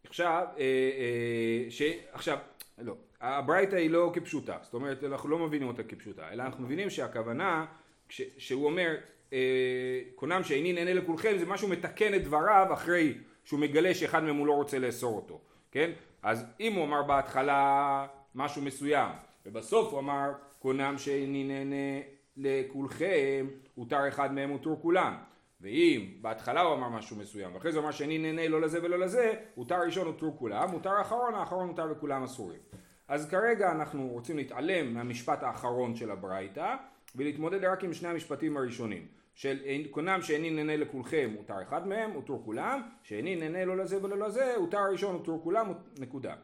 עכשיו, 0.07 0.47
אה, 0.57 0.63
אה, 0.63 1.71
ש, 1.71 1.81
עכשיו 2.11 2.37
לא. 2.77 2.95
הברייתא 3.21 3.75
היא 3.75 3.89
לא 3.89 4.11
כפשוטה, 4.13 4.57
זאת 4.61 4.73
אומרת 4.73 5.03
אנחנו 5.03 5.29
לא 5.29 5.39
מבינים 5.39 5.67
אותה 5.67 5.83
כפשוטה, 5.83 6.31
אלא 6.31 6.43
אנחנו 6.43 6.63
מבינים 6.63 6.89
שהכוונה, 6.89 7.65
כש, 8.09 8.21
שהוא 8.37 8.65
אומר 8.65 8.95
אה, 9.33 10.01
קונם 10.15 10.43
שאיני 10.43 10.73
נהנה 10.73 10.93
לכולכם 10.93 11.37
זה 11.37 11.45
משהו 11.45 11.67
מתקן 11.67 12.13
את 12.13 12.23
דבריו 12.23 12.67
אחרי 12.73 13.13
שהוא 13.43 13.59
מגלה 13.59 13.93
שאחד 13.93 14.23
מהם 14.23 14.35
הוא 14.35 14.47
לא 14.47 14.53
רוצה 14.53 14.79
לאסור 14.79 15.15
אותו, 15.15 15.41
כן? 15.71 15.91
אז 16.27 16.45
אם 16.59 16.73
הוא 16.73 16.83
אמר 16.83 17.03
בהתחלה 17.03 18.05
משהו 18.35 18.61
מסוים 18.61 19.09
ובסוף 19.45 19.91
הוא 19.91 19.99
אמר 19.99 20.31
קונם 20.59 20.97
שאיני 20.97 21.43
נהנה 21.43 22.01
לכולכם, 22.37 23.47
הותר 23.75 24.07
אחד 24.07 24.33
מהם 24.33 24.49
הותר 24.49 24.75
כולם 24.81 25.15
ואם 25.61 26.17
בהתחלה 26.21 26.61
הוא 26.61 26.75
אמר 26.75 26.89
משהו 26.89 27.15
מסוים 27.15 27.55
ואחרי 27.55 27.71
זה 27.71 27.77
הוא 27.77 27.83
אמר 27.83 27.91
שאני 27.91 28.17
נהנה 28.17 28.47
לא 28.47 28.61
לזה 28.61 28.83
ולא 28.83 28.99
לזה, 28.99 29.33
מותר 29.57 29.79
ראשון 29.79 30.07
הותר 30.07 30.37
כולם, 30.39 30.71
מותר 30.71 31.01
אחרון, 31.01 31.33
האחרון 31.33 31.67
מותר 31.67 31.85
וכולם 31.91 32.23
אסורים. 32.23 32.59
אז 33.07 33.29
כרגע 33.29 33.71
אנחנו 33.71 34.07
רוצים 34.07 34.37
להתעלם 34.37 34.93
מהמשפט 34.93 35.43
האחרון 35.43 35.95
של 35.95 36.11
הברייתא 36.11 36.75
ולהתמודד 37.15 37.63
רק 37.63 37.83
עם 37.83 37.93
שני 37.93 38.09
המשפטים 38.09 38.57
הראשונים 38.57 39.07
של 39.37 39.57
קונם 39.91 40.21
שאיני 40.21 40.49
נהנה 40.49 40.77
לכולכם 40.77 41.29
הותר 41.37 41.61
אחד 41.61 41.87
מהם, 41.87 42.11
הותר 42.11 42.33
כולם, 42.45 42.81
שאיני 43.03 43.35
נהנה 43.35 43.65
לא 43.65 43.77
לזה 43.77 44.03
ולא 44.03 44.27
לזה, 44.27 44.55
הותר 44.55 44.77
הראשון, 44.77 45.15
הותר 45.15 45.43
כולם, 45.43 45.73
נקודה. 45.99 46.35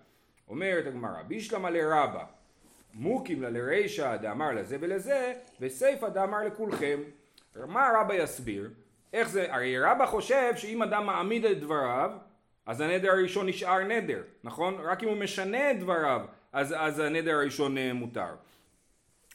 אומרת 0.49 0.87
הגמרא, 0.87 1.21
בישלמה 1.27 1.69
לרבה, 1.69 2.25
מוקים 2.93 3.41
לה 3.41 3.49
לרישא 3.49 4.15
דאמר 4.15 4.51
לזה 4.51 4.77
ולזה, 4.79 5.33
וסיפא 5.61 6.09
דאמר 6.09 6.43
לכולכם. 6.47 6.99
מה 7.67 7.89
רבא 7.95 8.13
יסביר? 8.13 8.69
איך 9.13 9.29
זה, 9.29 9.53
הרי 9.53 9.79
רבא 9.79 10.05
חושב 10.05 10.53
שאם 10.55 10.83
אדם 10.83 11.05
מעמיד 11.05 11.45
את 11.45 11.59
דבריו, 11.59 12.11
אז 12.65 12.81
הנדר 12.81 13.11
הראשון 13.11 13.47
נשאר 13.47 13.83
נדר, 13.83 14.21
נכון? 14.43 14.75
רק 14.79 15.03
אם 15.03 15.07
הוא 15.07 15.17
משנה 15.17 15.71
את 15.71 15.79
דבריו, 15.79 16.21
אז, 16.51 16.75
אז 16.77 16.99
הנדר 16.99 17.35
הראשון 17.35 17.77
אה, 17.77 17.93
מותר. 17.93 18.35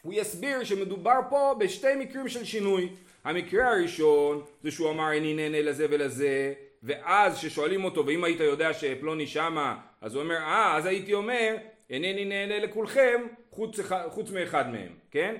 הוא 0.08 0.14
יסביר 0.16 0.64
שמדובר 0.64 1.18
פה 1.28 1.54
בשתי 1.58 1.94
מקרים 1.98 2.28
של 2.28 2.44
שינוי. 2.44 2.88
המקרה 3.24 3.68
הראשון 3.68 4.42
זה 4.62 4.70
שהוא 4.70 4.90
אמר 4.90 5.10
איני 5.12 5.34
נהנה 5.34 5.62
לזה 5.62 5.86
ולזה, 5.90 6.52
ואז 6.82 7.38
ששואלים 7.38 7.84
אותו 7.84 8.06
ואם 8.06 8.24
היית 8.24 8.40
יודע 8.40 8.72
שפלוני 8.72 9.26
שמה, 9.26 9.76
אז 10.00 10.14
הוא 10.14 10.22
אומר 10.22 10.36
אה 10.36 10.76
אז 10.76 10.86
הייתי 10.86 11.14
אומר 11.14 11.56
אינני 11.90 12.24
נהנה 12.24 12.58
לכולכם 12.58 13.20
חוץ, 13.50 13.80
חוץ 14.08 14.30
מאחד 14.30 14.70
מהם, 14.72 14.92
כן? 15.10 15.34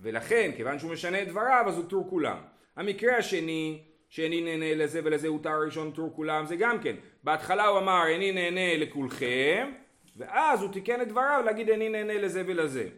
ולכן 0.00 0.50
כיוון 0.56 0.78
שהוא 0.78 0.92
משנה 0.92 1.22
את 1.22 1.28
דבריו 1.28 1.64
אז 1.66 1.76
הותרו 1.76 2.08
כולם. 2.10 2.38
המקרה 2.76 3.16
השני, 3.16 3.78
שאיני 4.08 4.40
נהנה 4.40 4.74
לזה 4.74 5.00
ולזה 5.04 5.28
הותר 5.28 5.50
הראשון 5.50 5.90
תור 5.94 6.12
כולם, 6.16 6.46
זה 6.46 6.56
גם 6.56 6.78
כן. 6.78 6.96
בהתחלה 7.24 7.66
הוא 7.66 7.78
אמר 7.78 8.06
איני 8.06 8.32
נהנה 8.32 8.76
לכולכם, 8.76 9.70
ואז 10.16 10.62
הוא 10.62 10.72
תיקן 10.72 11.00
את 11.00 11.08
דבריו 11.08 11.42
להגיד 11.44 11.70
איני 11.70 11.88
נהנה 11.88 12.14
לזה 12.14 12.42
ולזה. 12.46 12.88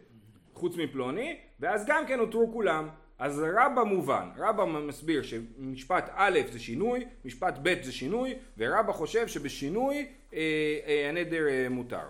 חוץ 0.61 0.77
מפלוני, 0.77 1.37
ואז 1.59 1.85
גם 1.87 2.05
כן 2.07 2.19
הותרו 2.19 2.51
כולם. 2.53 2.89
אז 3.19 3.43
רבא 3.57 3.83
מובן, 3.83 4.29
רבא 4.37 4.65
מסביר 4.65 5.21
שמשפט 5.21 6.09
א' 6.15 6.39
זה 6.51 6.59
שינוי, 6.59 7.05
משפט 7.25 7.53
ב' 7.63 7.83
זה 7.83 7.91
שינוי, 7.91 8.33
ורבא 8.57 8.91
חושב 8.91 9.27
שבשינוי 9.27 10.07
אה, 10.33 10.39
אה, 10.87 11.09
הנדר 11.09 11.47
אה, 11.47 11.69
מותר. 11.69 12.07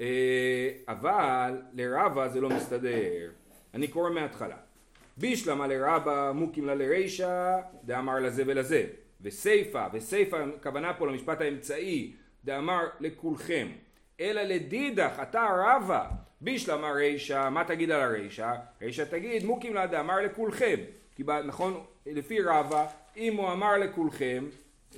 אה, 0.00 0.70
אבל 0.88 1.62
לרבא 1.72 2.28
זה 2.28 2.40
לא 2.40 2.48
מסתדר. 2.48 3.30
אני 3.74 3.88
קורא 3.88 4.10
מההתחלה. 4.10 4.56
בישלמה 5.16 5.66
לרבה 5.66 6.32
מוקים 6.32 6.66
לה 6.66 6.74
לרישא 6.74 7.60
דאמר 7.84 8.18
לזה 8.20 8.42
ולזה 8.46 8.86
וסיפא 9.20 9.88
וסיפא 9.92 10.44
כוונה 10.62 10.94
פה 10.94 11.06
למשפט 11.06 11.40
האמצעי 11.40 12.12
דאמר 12.44 12.82
לכולכם 13.00 13.68
אלא 14.20 14.42
לדידך 14.42 15.12
אתה 15.22 15.46
רבה 15.58 16.08
בישלמה 16.44 16.92
רישא 16.92 17.48
מה 17.50 17.64
תגיד 17.64 17.90
על 17.90 18.00
הרישא? 18.00 18.52
רישא 18.82 19.04
תגיד 19.04 19.44
מוקים 19.44 19.74
לה 19.74 19.86
דאמר 19.86 20.20
לכולכם 20.20 20.76
כי 21.16 21.22
נכון 21.44 21.84
לפי 22.06 22.40
רבה 22.40 22.86
אם 23.16 23.36
הוא 23.36 23.52
אמר 23.52 23.78
לכולכם 23.78 24.44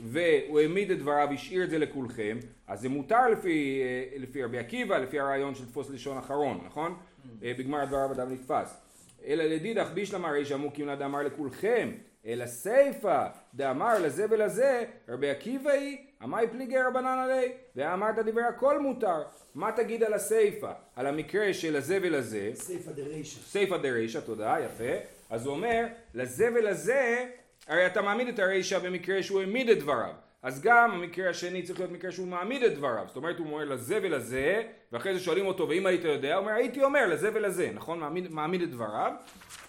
והוא 0.03 0.61
העמיד 0.61 0.91
את 0.91 0.99
דבריו, 0.99 1.29
השאיר 1.33 1.65
את 1.65 1.71
זה 1.71 1.79
לכולכם, 1.79 2.39
אז 2.67 2.81
זה 2.81 2.89
מותר 2.89 3.29
לפי, 3.29 3.83
לפי 4.17 4.45
רבי 4.45 4.59
עקיבא, 4.59 4.99
לפי 4.99 5.21
הרעיון 5.21 5.55
של 5.55 5.67
תפוס 5.67 5.91
לשון 5.91 6.19
אחרון, 6.19 6.61
נכון? 6.67 6.93
Mm. 6.93 7.29
בגמר 7.43 7.85
דבריו 7.85 8.13
אדם 8.13 8.33
נתפס. 8.33 8.81
אלא 9.27 9.45
לדידך 9.45 9.91
בישלמה 9.95 10.31
רישא 10.31 10.55
מוקים 10.55 10.87
לה 10.87 10.97
דאמר 10.97 11.23
לכולכם, 11.23 11.91
אלא 12.27 12.47
סיפא 12.47 13.27
דאמר 13.55 13.99
לזה 14.03 14.27
ולזה, 14.31 14.85
רבי 15.09 15.31
עקיבא 15.31 15.71
היא, 15.71 16.06
עמי 16.23 16.47
פליגי 16.53 16.79
רבנן 16.79 17.19
עלי, 17.19 17.53
ואמרת 17.77 18.19
דברי 18.19 18.43
הכל 18.43 18.81
מותר. 18.81 19.23
מה 19.55 19.73
תגיד 19.73 20.03
על 20.03 20.15
הסיפא? 20.15 20.73
על 20.97 21.07
המקרה 21.07 21.55
של 21.55 21.77
לזה 21.77 21.99
ולזה. 22.03 22.51
סיפא 22.55 22.93
דרישא. 22.93 23.41
סיפא 23.41 23.77
דרישא, 23.77 24.21
תודה, 24.21 24.57
יפה. 24.65 24.93
אז 25.31 25.47
הוא 25.47 25.55
אומר, 25.55 25.87
לזה 26.15 26.49
ולזה, 26.55 27.27
הרי 27.69 27.87
אתה 27.87 28.03
מעמיד 28.03 28.29
את 28.29 28.39
הרישא 28.39 28.79
במקרה 28.79 29.23
שהוא 29.23 29.41
העמיד 29.41 29.69
את 29.69 29.79
דבריו. 29.79 30.13
אז 30.43 30.63
גם 30.63 30.91
המקרה 30.91 31.31
השני 31.31 31.63
צריך 31.63 31.79
להיות 31.79 31.93
מקרה 31.93 32.13
שהוא 32.13 32.27
מעמיד 32.27 32.63
את 32.63 32.75
דבריו, 32.75 33.05
זאת 33.07 33.17
אומרת 33.17 33.39
הוא 33.39 33.47
אומר 33.47 33.65
לזה 33.65 33.99
ולזה, 34.03 34.63
ואחרי 34.93 35.15
זה 35.15 35.21
שואלים 35.21 35.47
אותו 35.47 35.69
ואם 35.69 35.87
היית 35.87 36.05
יודע, 36.05 36.35
הוא 36.35 36.41
אומר 36.41 36.53
הייתי 36.53 36.83
אומר 36.83 37.07
לזה 37.07 37.31
ולזה, 37.35 37.71
נכון? 37.75 37.99
מעמיד, 37.99 38.33
מעמיד 38.33 38.63
את 38.63 38.71
דבריו, 38.71 39.13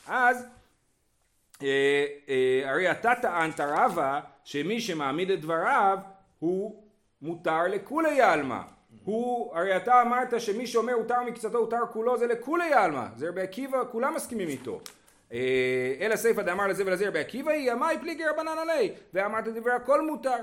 אז 0.07 0.45
אה, 1.63 2.05
אה, 2.29 2.69
הרי 2.69 2.91
אתה 2.91 3.13
טענת 3.21 3.59
רבה 3.59 4.19
שמי 4.43 4.81
שמעמיד 4.81 5.31
את 5.31 5.41
דבריו 5.41 5.97
הוא 6.39 6.83
מותר 7.21 7.63
לכולי 7.67 8.21
עלמא, 8.21 8.61
הוא, 9.03 9.55
הרי 9.55 9.77
אתה 9.77 10.01
אמרת 10.01 10.41
שמי 10.41 10.67
שאומר 10.67 10.93
הותר 10.93 11.23
מקצתו 11.23 11.57
הותר 11.57 11.81
כולו 11.93 12.17
זה 12.17 12.27
לכולי 12.27 12.73
עלמא, 12.73 13.05
זה 13.15 13.29
רבי 13.29 13.41
עקיבא, 13.41 13.83
כולם 13.91 14.15
מסכימים 14.15 14.47
איתו. 14.47 14.79
אה, 15.33 15.95
אלא 15.99 16.15
סיפא 16.15 16.41
דאמר 16.41 16.67
לזה 16.67 16.83
ולזה 16.85 17.07
רבי 17.07 17.19
עקיבא 17.19 17.51
היא 17.51 17.71
אמי 17.71 17.99
פליגי 18.01 18.23
רבנן 18.25 18.57
עלי 18.57 18.91
ואמרת 19.13 19.47
דברי 19.47 19.73
הכל 19.73 20.07
מותר. 20.07 20.37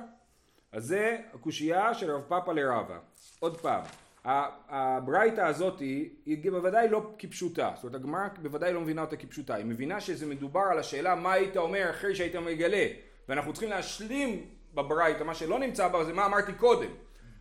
אז 0.72 0.84
זה 0.84 1.18
הקושייה 1.34 1.94
של 1.94 2.10
רב 2.10 2.22
פאפה 2.28 2.52
לרבה. 2.52 2.98
עוד 3.40 3.60
פעם, 3.60 3.82
הברייתא 4.24 5.40
הזאת 5.40 5.80
היא, 5.80 6.10
היא 6.26 6.50
בוודאי 6.50 6.88
לא 6.88 7.10
כפשוטה, 7.18 7.72
זאת 7.74 7.84
אומרת 7.84 8.00
הגמרא 8.00 8.28
בוודאי 8.42 8.72
לא 8.72 8.80
מבינה 8.80 9.00
אותה 9.00 9.16
כפשוטה, 9.16 9.54
היא 9.54 9.64
מבינה 9.64 10.00
שזה 10.00 10.26
מדובר 10.26 10.62
על 10.70 10.78
השאלה 10.78 11.14
מה 11.14 11.32
היית 11.32 11.56
אומר 11.56 11.90
אחרי 11.90 12.14
שהיית 12.14 12.36
מגלה, 12.36 12.86
ואנחנו 13.28 13.52
צריכים 13.52 13.70
להשלים 13.70 14.46
בברייתא, 14.74 15.22
מה 15.22 15.34
שלא 15.34 15.58
נמצא 15.58 15.88
בה 15.88 16.04
זה 16.04 16.12
מה 16.12 16.26
אמרתי 16.26 16.52
קודם. 16.52 16.90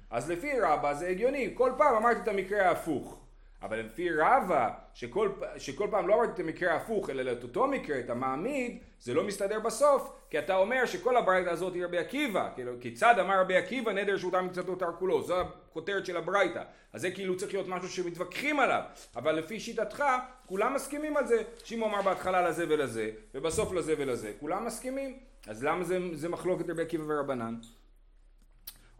אז 0.09 0.31
לפי 0.31 0.59
רבא 0.59 0.93
זה 0.93 1.07
הגיוני, 1.07 1.53
כל 1.53 1.71
פעם 1.77 1.95
אמרתי 1.95 2.19
את 2.19 2.27
המקרה 2.27 2.67
ההפוך. 2.67 3.23
אבל 3.63 3.79
לפי 3.79 4.09
רבא, 4.11 4.69
שכל, 4.93 5.29
שכל 5.57 5.87
פעם 5.91 6.07
לא 6.07 6.15
אמרתי 6.15 6.31
את 6.31 6.39
המקרה 6.39 6.73
ההפוך, 6.73 7.09
אלא 7.09 7.31
את 7.31 7.43
אותו 7.43 7.67
מקרה, 7.67 7.99
את 7.99 8.09
המעמיד, 8.09 8.77
זה 8.99 9.13
לא 9.13 9.23
מסתדר 9.23 9.59
בסוף, 9.59 10.13
כי 10.29 10.39
אתה 10.39 10.55
אומר 10.55 10.85
שכל 10.85 11.17
הברייתא 11.17 11.49
הזאת 11.49 11.73
היא 11.73 11.85
רבי 11.85 11.97
עקיבא, 11.97 12.49
כאילו, 12.55 12.71
כיצד 12.81 13.19
אמר 13.19 13.39
רבי 13.39 13.57
עקיבא 13.57 13.91
נדר 13.91 14.17
שהותר 14.17 14.41
מקצת 14.41 14.67
הותר 14.67 14.89
כולו, 14.99 15.21
זו 15.21 15.41
הכותרת 15.41 16.05
של 16.05 16.17
הברייתא, 16.17 16.63
אז 16.93 17.01
זה 17.01 17.11
כאילו 17.11 17.37
צריך 17.37 17.53
להיות 17.53 17.67
משהו 17.67 17.89
שמתווכחים 17.89 18.59
עליו, 18.59 18.81
אבל 19.15 19.35
לפי 19.35 19.59
שיטתך, 19.59 20.03
כולם 20.45 20.73
מסכימים 20.73 21.17
על 21.17 21.27
זה, 21.27 21.41
שאם 21.63 21.79
הוא 21.79 21.89
אמר 21.89 22.01
בהתחלה 22.01 22.49
לזה 22.49 22.65
ולזה, 22.69 23.09
ובסוף 23.33 23.73
לזה 23.73 23.93
ולזה, 23.97 24.31
כולם 24.39 24.65
מסכימים, 24.65 25.19
אז 25.47 25.63
למה 25.63 25.83
זה, 25.83 25.99
זה 26.13 26.29
מחלוקת 26.29 26.69
רבי 26.69 26.81
עקיבא 26.81 27.03
ורבנן? 27.07 27.55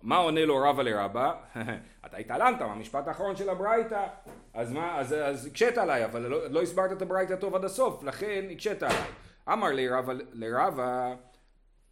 מה 0.01 0.17
עונה 0.17 0.45
לו 0.45 0.57
רבא 0.57 0.83
לרבא? 0.83 1.33
אתה 2.05 2.17
התעלמת 2.17 2.61
מהמשפט 2.61 3.07
האחרון 3.07 3.35
של 3.35 3.49
הברייתא, 3.49 4.07
אז 4.53 4.71
מה, 4.71 4.99
אז, 4.99 5.13
אז 5.13 5.45
הקשית 5.45 5.77
עליי, 5.77 6.05
אבל 6.05 6.21
לא, 6.21 6.47
לא 6.47 6.61
הסברת 6.61 6.91
את 6.91 7.01
הברייתא 7.01 7.35
טוב 7.35 7.55
עד 7.55 7.65
הסוף, 7.65 8.03
לכן 8.03 8.45
הקשית 8.51 8.83
עליי. 8.83 9.03
אמר 9.49 9.67
לי 9.67 9.89
רבא, 9.89 10.13
לרבא, 10.33 11.13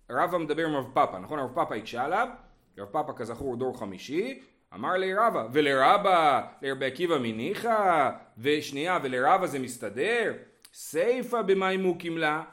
רבא 0.10 0.38
מדבר 0.38 0.66
עם 0.66 0.76
רב 0.76 0.88
פאפא, 0.94 1.18
נכון? 1.18 1.40
רב 1.40 1.56
פאפא 1.56 1.74
הקשה 1.74 2.04
עליו, 2.04 2.28
רב 2.78 2.88
פאפא 2.88 3.12
כזכור 3.16 3.56
דור 3.56 3.80
חמישי, 3.80 4.42
אמר 4.74 4.94
לי 4.94 5.14
רבא, 5.14 5.48
ולרבא, 5.54 6.42
לרבי 6.62 6.86
עקיבא 6.86 7.18
מניחא, 7.18 8.10
ושנייה, 8.38 9.00
ולרבא 9.04 9.48
זה 9.48 9.60
מסתדר, 9.60 10.34
סיפא 10.74 11.42
במאי 11.42 11.78
מוקים 11.78 12.18
לה, 12.18 12.44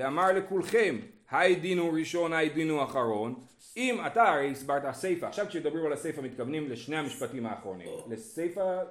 דאמר 0.00 0.32
לכולכם, 0.32 0.96
היי 1.30 1.54
דינו 1.54 1.92
ראשון, 1.92 2.32
היי 2.32 2.48
דינו 2.48 2.84
אחרון, 2.84 3.34
אם 3.76 3.98
אתה 4.06 4.22
הרי 4.22 4.50
הסברת 4.50 4.84
הסיפא, 4.84 5.26
עכשיו 5.26 5.46
כשמדברים 5.48 5.86
על 5.86 5.92
הסיפא 5.92 6.20
מתכוונים 6.20 6.70
לשני 6.70 6.96
המשפטים 6.96 7.46
האחרונים, 7.46 7.88
לסיפא, 8.10 8.82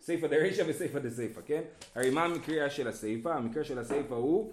סיפא 0.00 0.26
דרישא 0.26 0.64
וסיפא 0.66 0.98
דסיפא, 0.98 1.40
כן? 1.46 1.60
הרי 1.94 2.10
מה 2.10 2.24
המקרה 2.24 2.70
של 2.70 2.88
הסיפא? 2.88 3.28
המקרה 3.28 3.64
של 3.64 3.78
הסיפא 3.78 4.14
הוא 4.14 4.52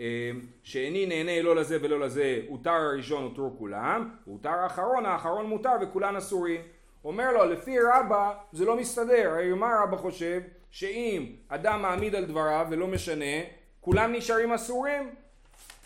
אה, 0.00 0.30
שאיני 0.62 1.06
נהנה 1.06 1.42
לא 1.42 1.56
לזה 1.56 1.78
ולא 1.80 2.00
לזה, 2.00 2.40
הותר 2.48 2.70
הראשון 2.70 3.22
הותרו 3.22 3.50
כולם, 3.58 4.10
הותר 4.24 4.48
האחרון, 4.48 5.06
האחרון 5.06 5.46
מותר 5.46 5.72
וכולן 5.82 6.16
אסורים. 6.16 6.60
אומר 7.04 7.32
לו, 7.32 7.44
לפי 7.44 7.76
רבא 7.94 8.32
זה 8.52 8.64
לא 8.64 8.76
מסתדר, 8.76 9.30
הרי 9.30 9.52
מה 9.52 9.70
רבא 9.82 9.96
חושב? 9.96 10.40
שאם 10.70 11.26
אדם 11.48 11.82
מעמיד 11.82 12.14
על 12.14 12.24
דבריו 12.24 12.66
ולא 12.70 12.86
משנה, 12.86 13.40
כולם 13.80 14.12
נשארים 14.12 14.52
אסורים? 14.52 15.10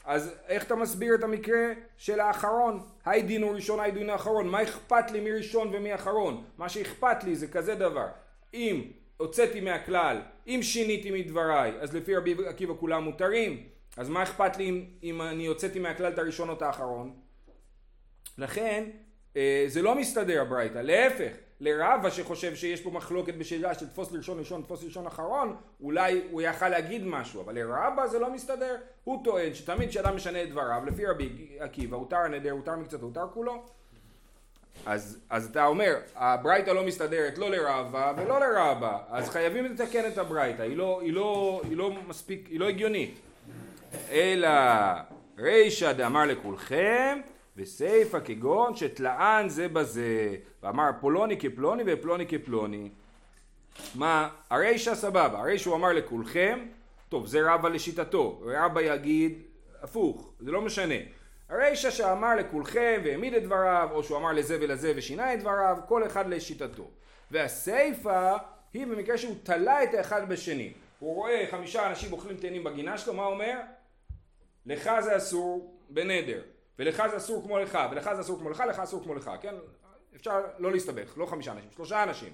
אז 0.05 0.35
איך 0.49 0.65
אתה 0.65 0.75
מסביר 0.75 1.15
את 1.15 1.25
המקרה 1.25 1.73
של 1.97 2.21
האחרון? 2.21 2.81
היי 3.05 3.23
דין 3.23 3.43
הוא 3.43 3.55
ראשון, 3.55 3.81
היי 3.81 3.93
דין 3.93 4.11
האחרון. 4.11 4.49
מה 4.49 4.63
אכפת 4.63 5.11
לי 5.11 5.21
מי 5.21 5.33
ראשון 5.33 5.71
ומי 5.73 5.95
אחרון? 5.95 6.45
מה 6.59 6.69
שאכפת 6.69 7.25
לי 7.25 7.37
זה 7.37 7.49
כזה 7.49 7.75
דבר. 7.75 8.07
אם 8.55 8.83
הוצאתי 9.17 9.61
מהכלל, 9.61 10.21
אם 10.47 10.61
שיניתי 10.63 11.11
מדבריי, 11.11 11.73
אז 11.81 11.97
לפי 11.97 12.17
רבי 12.17 12.35
עקיבא 12.47 12.75
כולם 12.81 13.05
מותרים. 13.05 13.69
אז 13.97 14.09
מה 14.09 14.23
אכפת 14.23 14.57
לי 14.57 14.69
אם, 14.69 14.85
אם 15.03 15.23
אני 15.23 15.47
הוצאתי 15.47 15.79
מהכלל 15.79 16.13
את 16.13 16.19
הראשון 16.19 16.49
או 16.49 16.55
את 16.55 16.63
האחרון? 16.63 17.17
לכן 18.39 18.85
אה, 19.37 19.65
זה 19.67 19.83
לא 19.83 19.95
מסתדר 19.95 20.41
הברייתא, 20.41 20.79
להפך. 20.79 21.33
לרבה 21.65 22.11
שחושב 22.11 22.55
שיש 22.55 22.81
פה 22.81 22.91
מחלוקת 22.91 23.35
בשאלה 23.35 23.75
של 23.75 23.89
תפוס 23.89 24.13
לראשון 24.13 24.39
ראשון, 24.39 24.63
תפוס 24.63 24.83
לראשון 24.83 25.07
אחרון, 25.07 25.57
אולי 25.81 26.23
הוא 26.31 26.43
יכל 26.43 26.69
להגיד 26.69 27.05
משהו, 27.07 27.43
אבל 27.43 27.55
לרבה 27.55 28.07
זה 28.07 28.19
לא 28.19 28.33
מסתדר, 28.33 28.77
הוא 29.05 29.25
טוען 29.25 29.55
שתמיד 29.55 29.89
כשאדם 29.89 30.17
משנה 30.17 30.43
את 30.43 30.51
דבריו, 30.51 30.83
לפי 30.87 31.07
רבי 31.07 31.57
עקיבא, 31.59 31.97
הותר 31.97 32.17
הנדר, 32.17 32.51
הותר 32.51 32.77
מקצת, 32.77 33.01
הותר 33.01 33.27
כולו. 33.35 33.63
אז, 34.87 35.19
אז 35.31 35.51
אתה 35.51 35.67
אומר, 35.67 35.95
הברייתא 36.17 36.71
לא 36.71 36.85
מסתדרת 36.85 37.39
לא 37.39 37.51
לרבה 37.51 38.13
ולא 38.17 38.41
לרבה, 38.41 38.99
אז 39.09 39.29
חייבים 39.29 39.65
לתקן 39.65 40.07
את 40.07 40.19
הברייתא, 40.19 40.63
היא 40.63 40.77
לא, 40.77 41.01
היא, 41.01 41.13
לא, 41.13 41.61
היא 41.69 41.77
לא 41.77 41.91
מספיק, 42.07 42.49
היא 42.51 42.61
לא 42.61 42.69
הגיונית. 42.69 43.21
אלא 44.11 44.49
רישא 45.39 45.93
דאמר 45.93 46.25
לכולכם 46.25 47.21
וסיפא 47.57 48.19
כגון 48.25 48.77
שתלאן 48.77 49.45
זה 49.49 49.69
בזה 49.69 50.37
ואמר 50.63 50.91
פולוני 51.01 51.41
כפלוני 51.41 51.83
ופלוני 51.87 52.27
כפלוני. 52.27 52.91
מה? 53.95 54.29
הרישא 54.51 54.95
סבבה 54.95 55.39
הרישא 55.39 55.71
הוא 55.71 55.77
אמר 55.77 55.93
לכולכם 55.93 56.59
טוב 57.09 57.27
זה 57.27 57.53
רבא 57.53 57.69
לשיטתו 57.69 58.43
רבא 58.45 58.81
יגיד 58.81 59.43
הפוך 59.83 60.33
זה 60.41 60.51
לא 60.51 60.61
משנה. 60.61 60.95
הרישא 61.49 61.91
שאמר 61.91 62.37
לכולכם 62.37 63.01
והעמיד 63.05 63.35
את 63.35 63.43
דבריו 63.43 63.89
או 63.93 64.03
שהוא 64.03 64.19
אמר 64.19 64.33
לזה 64.33 64.59
ולזה 64.61 64.93
ושינה 64.97 65.35
את 65.35 65.41
דבריו 65.41 65.79
כל 65.89 66.07
אחד 66.07 66.29
לשיטתו. 66.29 66.91
והסיפא 67.31 68.37
היא 68.75 68.87
במקרה 68.87 69.19
שהוא 69.19 69.37
תלה 69.43 69.83
את 69.83 69.95
האחד 69.95 70.29
בשני. 70.29 70.73
הוא 70.99 71.15
רואה 71.15 71.47
חמישה 71.51 71.87
אנשים 71.87 72.13
אוכלים 72.13 72.37
תאנים 72.37 72.65
בגינה 72.65 72.99
שלו 72.99 73.15
מה 73.15 73.25
אומר? 73.25 73.59
לך 74.67 74.91
זה 75.01 75.17
אסור 75.17 75.77
בנדר 75.91 76.43
ולך 76.79 77.03
זה 77.11 77.17
אסור 77.17 77.43
כמו 77.43 77.59
לך, 77.59 77.79
ולך 77.91 78.15
זה 78.15 78.21
אסור 78.21 78.39
כמו 78.39 78.51
לך, 78.51 78.65
לך 78.69 78.79
אסור 78.79 79.03
כמו 79.03 79.15
לך, 79.15 79.31
כן? 79.41 79.55
אפשר 80.17 80.41
לא 80.59 80.73
להסתבך, 80.73 81.15
לא 81.17 81.27
חמישה 81.27 81.53
אנשים, 81.53 81.71
שלושה 81.71 82.03
אנשים, 82.03 82.33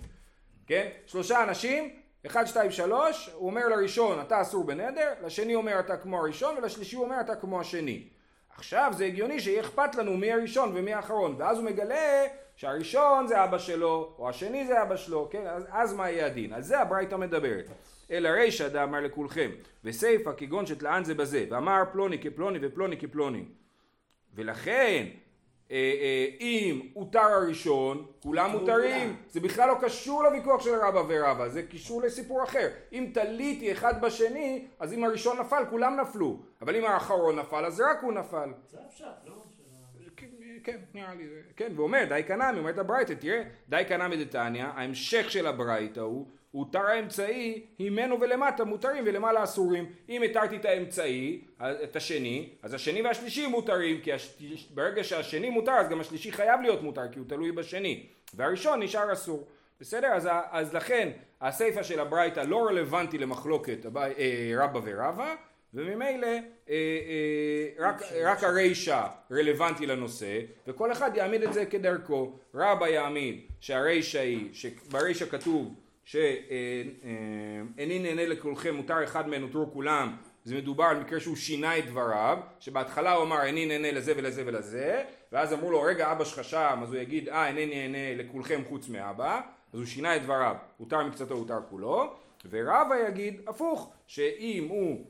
כן? 0.66 0.88
שלושה 1.06 1.42
אנשים, 1.42 1.96
אחד, 2.26 2.44
שתיים, 2.44 2.70
שלוש, 2.70 3.30
הוא 3.34 3.46
אומר 3.46 3.68
לראשון 3.68 4.20
אתה 4.20 4.40
אסור 4.40 4.64
בנדר, 4.64 5.12
לשני 5.24 5.54
אומר 5.54 5.80
אתה 5.80 5.96
כמו 5.96 6.18
הראשון, 6.18 6.56
ולשלישי 6.58 6.96
הוא 6.96 7.04
אומר 7.04 7.20
אתה 7.20 7.36
כמו 7.36 7.60
השני. 7.60 8.08
עכשיו 8.56 8.92
זה 8.96 9.04
הגיוני 9.04 9.40
שיהיה 9.40 9.60
אכפת 9.60 9.94
לנו 9.94 10.16
מי 10.16 10.32
הראשון 10.32 10.72
ומי 10.74 10.94
האחרון, 10.94 11.34
ואז 11.38 11.56
הוא 11.58 11.64
מגלה 11.64 12.26
שהראשון 12.56 13.26
זה 13.26 13.44
אבא 13.44 13.58
שלו, 13.58 14.14
או 14.18 14.28
השני 14.28 14.66
זה 14.66 14.82
אבא 14.82 14.96
שלו, 14.96 15.28
כן? 15.30 15.46
אז, 15.46 15.66
אז 15.70 15.94
מה 15.94 16.10
יהיה 16.10 16.26
הדין? 16.26 16.52
על 16.52 16.62
זה 16.62 16.80
הברייתא 16.80 17.14
מדברת. 17.14 17.68
אלא 18.10 18.28
רישא 18.28 18.68
דאמר 18.68 19.00
לכולכם, 19.00 19.50
וסיפא 19.84 20.30
כגון 20.36 20.66
שתלאן 20.66 21.04
זה 21.04 21.14
בזה, 21.14 21.46
ואמר 21.50 21.82
פלוני 21.92 22.18
כפלוני 22.18 22.58
ופלוני 22.62 22.96
כפלוני. 22.96 23.44
ולכן 24.34 25.06
אה, 25.70 25.76
אה, 25.76 26.26
אם 26.40 26.88
הותר 26.92 27.20
הראשון, 27.20 28.06
כולם 28.22 28.50
מותרים. 28.50 29.16
זה 29.28 29.40
בכלל 29.40 29.68
לא 29.68 29.74
קשור 29.80 30.22
לוויכוח 30.22 30.62
של 30.62 30.74
רבא 30.74 31.02
ורבא, 31.08 31.48
זה 31.48 31.62
קשור 31.62 32.02
לסיפור 32.02 32.44
אחר. 32.44 32.68
אם 32.92 33.10
תליתי 33.14 33.72
אחד 33.72 34.00
בשני, 34.00 34.66
אז 34.78 34.92
אם 34.92 35.04
הראשון 35.04 35.40
נפל, 35.40 35.62
כולם 35.70 36.00
נפלו. 36.00 36.40
אבל 36.62 36.76
אם 36.76 36.84
האחרון 36.84 37.38
נפל, 37.38 37.64
אז 37.64 37.80
רק 37.80 38.02
הוא 38.02 38.12
נפל. 38.12 38.50
זה 38.70 38.78
הפשט, 38.86 39.06
לא? 39.26 39.34
כן, 40.64 40.78
נראה 40.94 41.14
לי, 41.14 41.24
כן, 41.56 41.72
ואומר 41.76 42.04
די 42.08 42.22
קנמי, 42.26 42.58
אומרת 42.58 42.78
הברייתא, 42.78 43.12
תראה, 43.12 43.42
די 43.68 43.82
קנמי 43.88 44.24
דתניא, 44.24 44.64
ההמשך 44.64 45.30
של 45.30 45.46
הברייתא 45.46 46.00
הוא 46.00 46.26
הותר 46.50 46.86
האמצעי, 46.86 47.66
הימנו 47.78 48.20
ולמטה 48.20 48.64
מותרים 48.64 49.04
ולמעלה 49.06 49.44
אסורים. 49.44 49.92
אם 50.08 50.22
התרתי 50.22 50.56
את 50.56 50.64
האמצעי, 50.64 51.40
את 51.58 51.96
השני, 51.96 52.48
אז 52.62 52.74
השני 52.74 53.02
והשלישי 53.02 53.46
מותרים, 53.46 54.00
כי 54.00 54.12
הש... 54.12 54.38
ברגע 54.74 55.04
שהשני 55.04 55.50
מותר 55.50 55.72
אז 55.72 55.88
גם 55.88 56.00
השלישי 56.00 56.32
חייב 56.32 56.60
להיות 56.60 56.82
מותר, 56.82 57.12
כי 57.12 57.18
הוא 57.18 57.26
תלוי 57.28 57.52
בשני. 57.52 58.06
והראשון 58.34 58.82
נשאר 58.82 59.12
אסור. 59.12 59.46
בסדר? 59.80 60.08
אז, 60.08 60.28
אז 60.50 60.74
לכן 60.74 61.08
הסיפא 61.40 61.82
של 61.82 62.00
הברייתא 62.00 62.40
לא 62.40 62.66
רלוונטי 62.66 63.18
למחלוקת 63.18 63.86
אה, 63.96 64.52
רבא 64.56 64.80
ורבא, 64.84 65.34
וממילא 65.74 66.26
אה, 66.26 66.40
אה, 66.68 67.68
רק, 67.78 68.02
רק 68.24 68.44
הרישא 68.44 69.06
רלוונטי 69.32 69.86
לנושא, 69.86 70.40
וכל 70.66 70.92
אחד 70.92 71.16
יעמיד 71.16 71.42
את 71.42 71.52
זה 71.52 71.66
כדרכו. 71.66 72.32
רבא 72.54 72.88
יעמיד 72.88 73.40
שהרישא 73.60 74.20
היא, 74.20 74.48
שברישא 74.52 75.26
כתוב 75.26 75.74
שאיני 76.10 77.98
נהנה 77.98 78.26
לכולכם 78.26 78.74
מותר 78.74 79.04
אחד 79.04 79.28
מהם 79.28 79.40
נותרו 79.40 79.72
כולם. 79.72 80.16
זה 80.44 80.56
מדובר 80.56 80.84
על 80.84 81.00
מקרה 81.00 81.20
שהוא 81.20 81.36
שינה 81.36 81.78
את 81.78 81.86
דבריו 81.86 82.38
שבהתחלה 82.60 83.12
הוא 83.12 83.24
אמר 83.24 83.42
איני 83.42 83.66
נהנה 83.66 83.92
לזה 83.92 84.12
ולזה 84.16 84.42
ולזה 84.46 85.04
ואז 85.32 85.52
אמרו 85.52 85.70
לו 85.70 85.82
רגע 85.82 86.12
אבא 86.12 86.24
שלך 86.24 86.44
שם 86.44 86.78
אז 86.82 86.92
הוא 86.92 87.00
יגיד 87.00 87.28
אה 87.28 87.46
איני 87.46 87.66
נהנה 87.66 88.22
לכולכם 88.22 88.60
חוץ 88.68 88.88
מאבא 88.88 89.40
אז 89.72 89.78
הוא 89.78 89.86
שינה 89.86 90.16
את 90.16 90.22
דבריו. 90.22 90.56
הותר 90.78 91.04
מקצתו 91.04 91.34
הותר 91.34 91.58
כולו. 91.70 92.14
ורבא 92.50 92.94
יגיד 93.08 93.40
הפוך 93.46 93.92
שאם 94.06 94.66
הוא 94.68 95.06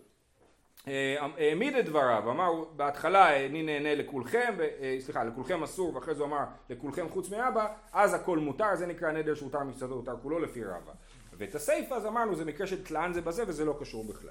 העמיד 0.86 1.74
את 1.76 1.84
דבריו, 1.84 2.30
אמר 2.30 2.64
בהתחלה 2.76 3.46
אני 3.46 3.62
נהנה 3.62 3.94
לכולכם, 3.94 4.54
אה, 4.60 4.96
סליחה 5.00 5.24
לכולכם 5.24 5.62
אסור 5.62 5.94
ואחרי 5.94 6.14
זה 6.14 6.22
הוא 6.22 6.28
אמר 6.28 6.44
לכולכם 6.70 7.08
חוץ 7.08 7.30
מאבא, 7.30 7.66
אז 7.92 8.14
הכל 8.14 8.38
מותר, 8.38 8.74
זה 8.74 8.86
נקרא 8.86 9.12
נדר 9.12 9.34
שהותר 9.34 9.64
מקצתו 9.64 9.94
הותר 9.94 10.14
כולו 10.22 10.38
לפי 10.38 10.64
רבא. 10.64 10.92
ואת 11.38 11.54
הסיפא 11.54 11.94
אז 11.94 12.06
אמרנו 12.06 12.34
זה 12.34 12.44
מקרה 12.44 12.66
של 12.66 12.84
תלן 12.84 13.12
זה 13.12 13.20
בזה 13.20 13.44
וזה 13.46 13.64
לא 13.64 13.76
קשור 13.80 14.04
בכלל. 14.04 14.30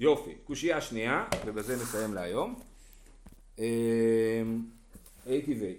יופי, 0.00 0.34
קושייה 0.44 0.80
שנייה, 0.80 1.24
ובזה 1.46 1.76
נסיים 1.76 2.14
להיום. 2.14 2.54
אה, 3.58 3.64
הייתי 5.26 5.54
וי. 5.54 5.76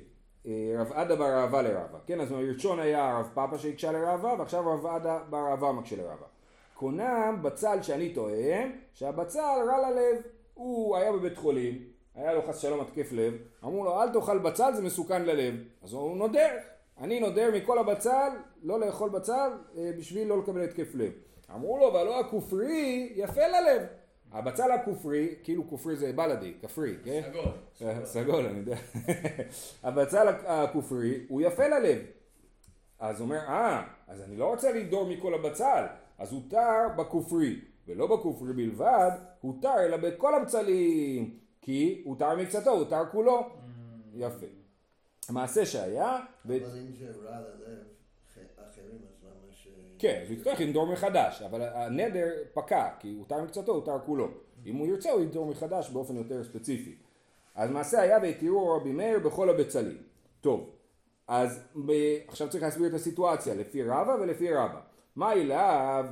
רב 0.78 0.92
עדה 0.92 1.16
בר 1.16 1.42
אהבה 1.42 1.62
לרבא, 1.62 1.98
כן 2.08 2.22
אז 2.22 2.32
הראשון 2.32 2.80
היה 2.80 3.20
רב 3.20 3.30
פאפה 3.34 3.58
שהקשה 3.58 3.92
לרבא 3.92 4.28
ועכשיו 4.28 4.74
רב 4.74 4.86
עדה 4.86 5.20
בר 5.30 5.48
אהבה 5.52 5.72
מקשה 5.72 5.96
לרבא. 5.96 6.33
קונם 6.74 7.40
בצל 7.42 7.82
שאני 7.82 8.14
טוען 8.14 8.72
שהבצל 8.94 9.40
רע 9.70 9.90
ללב. 9.90 10.22
הוא 10.54 10.98
היה 10.98 11.12
בבית 11.12 11.38
חולים, 11.38 11.84
היה 12.16 12.34
לו 12.34 12.42
חס 12.42 12.60
שלום 12.60 12.82
התקף 12.82 13.12
לב, 13.12 13.34
אמרו 13.64 13.84
לו 13.84 14.02
אל 14.02 14.10
תאכל 14.10 14.38
בצל 14.38 14.74
זה 14.74 14.82
מסוכן 14.82 15.26
ללב. 15.26 15.56
אז 15.84 15.94
הוא 15.94 16.18
נודר, 16.18 16.58
אני 16.98 17.20
נודר 17.20 17.52
מכל 17.56 17.78
הבצל, 17.80 18.30
לא 18.64 18.80
לאכול 18.80 19.10
בצל, 19.10 19.52
אה, 19.78 19.92
בשביל 19.98 20.28
לא 20.28 20.40
לקבל 20.40 20.64
התקף 20.64 20.96
לב. 20.96 21.12
אמרו 21.56 21.78
לו, 21.78 21.92
אבל 21.92 22.04
לא 22.04 22.20
הכופרי, 22.20 23.14
יפה 23.16 23.48
ללב. 23.48 23.82
הבצל 24.32 24.72
הכופרי, 24.72 25.36
כאילו 25.44 25.70
כופרי 25.70 25.96
זה 25.96 26.14
בלאדי, 26.14 26.54
כפרי, 26.62 26.96
כן? 27.04 27.22
סגול. 27.30 27.52
אה, 27.82 28.06
סגול, 28.06 28.46
אני 28.46 28.60
יודע. 28.60 28.76
הבצל 29.84 30.28
הכופרי 30.28 31.20
הוא 31.28 31.42
יפה 31.42 31.68
ללב. 31.68 32.00
אז 33.00 33.20
הוא 33.20 33.26
אומר, 33.26 33.40
אה, 33.40 33.84
אז 34.08 34.22
אני 34.22 34.38
לא 34.38 34.46
רוצה 34.46 34.72
לדור 34.72 35.06
מכל 35.06 35.34
הבצל, 35.34 35.86
אז 36.18 36.34
הותר 36.34 36.88
בכופרי, 36.98 37.62
ולא 37.88 38.08
בכופרי 38.08 38.54
בלבד, 38.54 39.12
הותר 39.42 39.76
אלא 39.86 39.98
בכל 39.98 40.36
הבצלים, 40.36 41.38
כי 41.62 42.02
הותר 42.06 42.36
מקצתו, 42.36 42.70
הותר 42.70 43.02
כולו. 43.12 43.50
יפה. 44.14 44.46
המעשה 45.30 45.66
שהיה, 45.66 46.20
ו... 46.46 46.58
אבל 46.58 46.78
אם 46.78 46.94
זה 47.00 47.12
רע 47.24 47.40
ללב, 47.40 47.84
אחרים, 48.56 49.02
אז 49.10 49.24
למה 49.24 49.52
ש... 49.52 49.68
כן, 50.00 50.20
אז 50.24 50.30
הוא 50.30 50.38
יצטרך 50.38 50.62
לנדור 50.62 50.94
מחדש, 50.94 51.42
אבל 51.42 51.62
הנדר 51.62 52.30
פקע, 52.54 52.90
כי 53.00 53.16
הותר 53.20 53.44
מקצתו, 53.44 53.72
הותר 53.72 54.00
כולו. 54.06 54.28
אם 54.66 54.76
הוא 54.76 54.88
ירצה, 54.88 55.12
הוא 55.12 55.22
ינדור 55.22 55.46
מחדש 55.46 55.90
באופן 55.90 56.16
יותר 56.16 56.44
ספציפי. 56.44 56.96
אז 57.56 57.70
מעשה 57.70 58.02
היה 58.02 58.18
והתירו 58.22 58.76
רבי 58.76 58.92
מאיר 58.92 59.20
בכל 59.20 59.50
הבצלים. 59.50 59.98
טוב, 60.42 60.70
אז 61.28 61.60
ב... 61.86 61.92
עכשיו 62.28 62.50
צריך 62.50 62.64
להסביר 62.64 62.88
את 62.88 62.94
הסיטואציה, 62.94 63.56
לפי 63.56 63.84
רבא 63.84 64.12
ולפי 64.22 64.54
רבא. 64.54 64.82
מה 65.16 65.34
אליו 65.34 66.06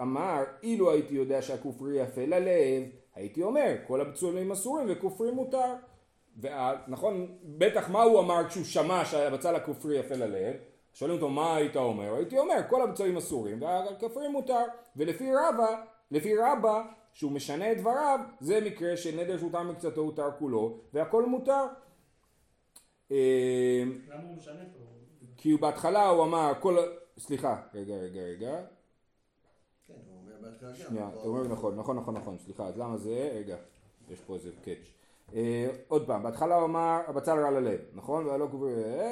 אמר, 0.00 0.44
אילו 0.62 0.90
הייתי 0.90 1.14
יודע 1.14 1.42
שהכופרי 1.42 2.02
יפה 2.02 2.26
ללב, 2.26 2.82
הייתי 3.14 3.42
אומר, 3.42 3.76
כל 3.86 4.00
הבצלים 4.00 4.52
אסורים 4.52 4.86
וכופרי 4.90 5.30
מותר. 5.30 5.74
נכון, 6.88 7.38
בטח 7.44 7.90
מה 7.90 8.02
הוא 8.02 8.20
אמר 8.20 8.48
כשהוא 8.48 8.64
שמע 8.64 9.04
שהבצל 9.04 9.56
הכופרי 9.56 9.98
יפה 9.98 10.14
ללב? 10.14 10.56
שואלים 10.92 11.16
אותו 11.16 11.28
מה 11.28 11.56
היית 11.56 11.76
אומר? 11.76 12.14
הייתי 12.14 12.38
אומר 12.38 12.60
כל 12.68 12.82
הבצלים 12.82 13.16
אסורים 13.16 13.62
והכופרי 13.62 14.28
מותר 14.28 14.64
ולפי 14.96 15.30
רבא, 15.34 15.82
לפי 16.10 16.36
רבא 16.36 16.82
שהוא 17.12 17.32
משנה 17.32 17.72
את 17.72 17.78
דבריו 17.78 18.20
זה 18.40 18.60
מקרה 18.60 18.96
של 18.96 19.20
נדר 19.20 19.38
שהותר 19.38 19.62
מקצתו 19.62 20.00
הותר 20.00 20.30
כולו 20.38 20.78
והכל 20.92 21.26
מותר 21.26 21.64
אה, 23.12 23.82
למה 24.08 24.22
הוא 24.28 24.36
משנה 24.36 24.60
פה? 24.72 24.84
כי 25.36 25.56
בהתחלה 25.56 26.08
הוא 26.08 26.24
אמר 26.24 26.52
כל... 26.60 26.76
סליחה, 27.18 27.62
רגע 27.74 27.94
רגע 27.94 28.20
רגע 28.20 28.60
כן, 29.86 29.94
הוא 30.06 30.18
אומר 30.20 30.32
בהתחלה 30.40 30.70
גם. 30.70 30.76
שנייה, 30.76 31.10
אומר 31.24 31.48
נכון, 31.48 31.76
נכון, 31.76 31.96
נכון, 31.96 32.14
נכון, 32.14 32.38
סליחה, 32.38 32.66
אז 32.66 32.78
למה 32.78 32.96
זה, 32.96 33.30
רגע, 33.34 33.56
יש 34.10 34.20
פה 34.20 34.34
איזה 34.34 34.50
קאץ'. 34.64 34.92
אה, 35.34 35.70
עוד 35.88 36.06
פעם, 36.06 36.22
בהתחלה 36.22 36.54
הוא 36.54 36.64
אמר, 36.64 37.00
הבצל 37.06 37.38
רע 37.38 37.50
ללב, 37.50 37.80
נכון? 37.94 38.26
והלא 38.26 38.48
כופר, 38.50 38.84
אה, 38.84 39.10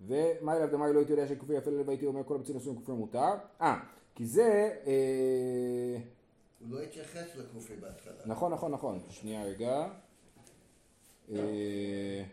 ומה 0.00 0.56
אליו 0.56 0.68
דמר 0.70 0.92
לא 0.92 0.98
הייתי 0.98 1.12
יודע 1.12 1.28
שכופר 1.28 1.52
יפה 1.52 1.70
ללב, 1.70 1.88
הייתי 1.88 2.06
אומר 2.06 2.24
כל 2.24 2.34
הבצלים 2.34 2.56
אסורים 2.56 2.78
כופר 2.78 2.94
מותר. 2.94 3.34
אה, 3.60 3.80
כי 4.14 4.26
זה, 4.26 4.76
אה, 4.86 5.98
הוא 6.60 6.68
לא 6.70 6.82
התייחס 6.82 7.36
לקופי 7.36 7.76
בהתחלה. 7.76 8.26
נכון, 8.26 8.52
נכון, 8.52 8.72
נכון, 8.72 9.00
שנייה 9.10 9.44
רגע. 9.44 9.88
אה, 11.30 12.24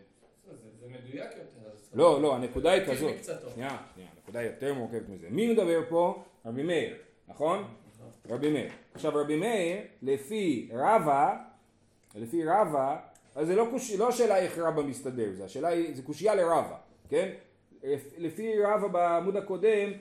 זה 0.44 0.70
זה 0.80 0.88
מדויק 0.88 1.30
יותר. 1.36 1.63
לא, 1.94 2.22
לא, 2.22 2.36
הנקודה 2.36 2.72
היא 2.72 2.82
כזאת. 2.86 3.14
שנייה, 3.24 3.76
שנייה, 3.94 4.08
הנקודה 4.16 4.38
היא 4.38 4.50
יותר 4.50 4.74
מורכבת 4.74 5.08
מזה. 5.08 5.26
מי 5.30 5.52
מדבר 5.52 5.80
פה? 5.88 6.22
רבי 6.46 6.62
מאיר, 6.62 6.96
נכון? 7.28 7.64
רבי 8.30 8.50
מאיר. 8.50 8.70
עכשיו 8.94 9.12
רבי 9.14 9.36
מאיר, 9.36 9.78
לפי 10.02 10.68
רבא, 10.72 11.36
לפי 12.14 12.44
רבא, 12.44 12.96
אז 13.34 13.46
זה 13.46 13.56
לא, 13.56 13.66
קוש... 13.70 13.92
לא 13.92 14.08
השאלה 14.08 14.38
איך 14.38 14.58
רבא 14.58 14.82
מסתדר, 14.82 15.32
זה 15.32 15.44
השאלה 15.44 15.68
היא, 15.68 15.96
זה 15.96 16.02
קושייה 16.02 16.34
לרבא, 16.34 16.76
כן? 17.08 17.30
לפי 18.18 18.62
רבא 18.62 18.88
בעמוד 18.88 19.36
הקודם, 19.36 19.92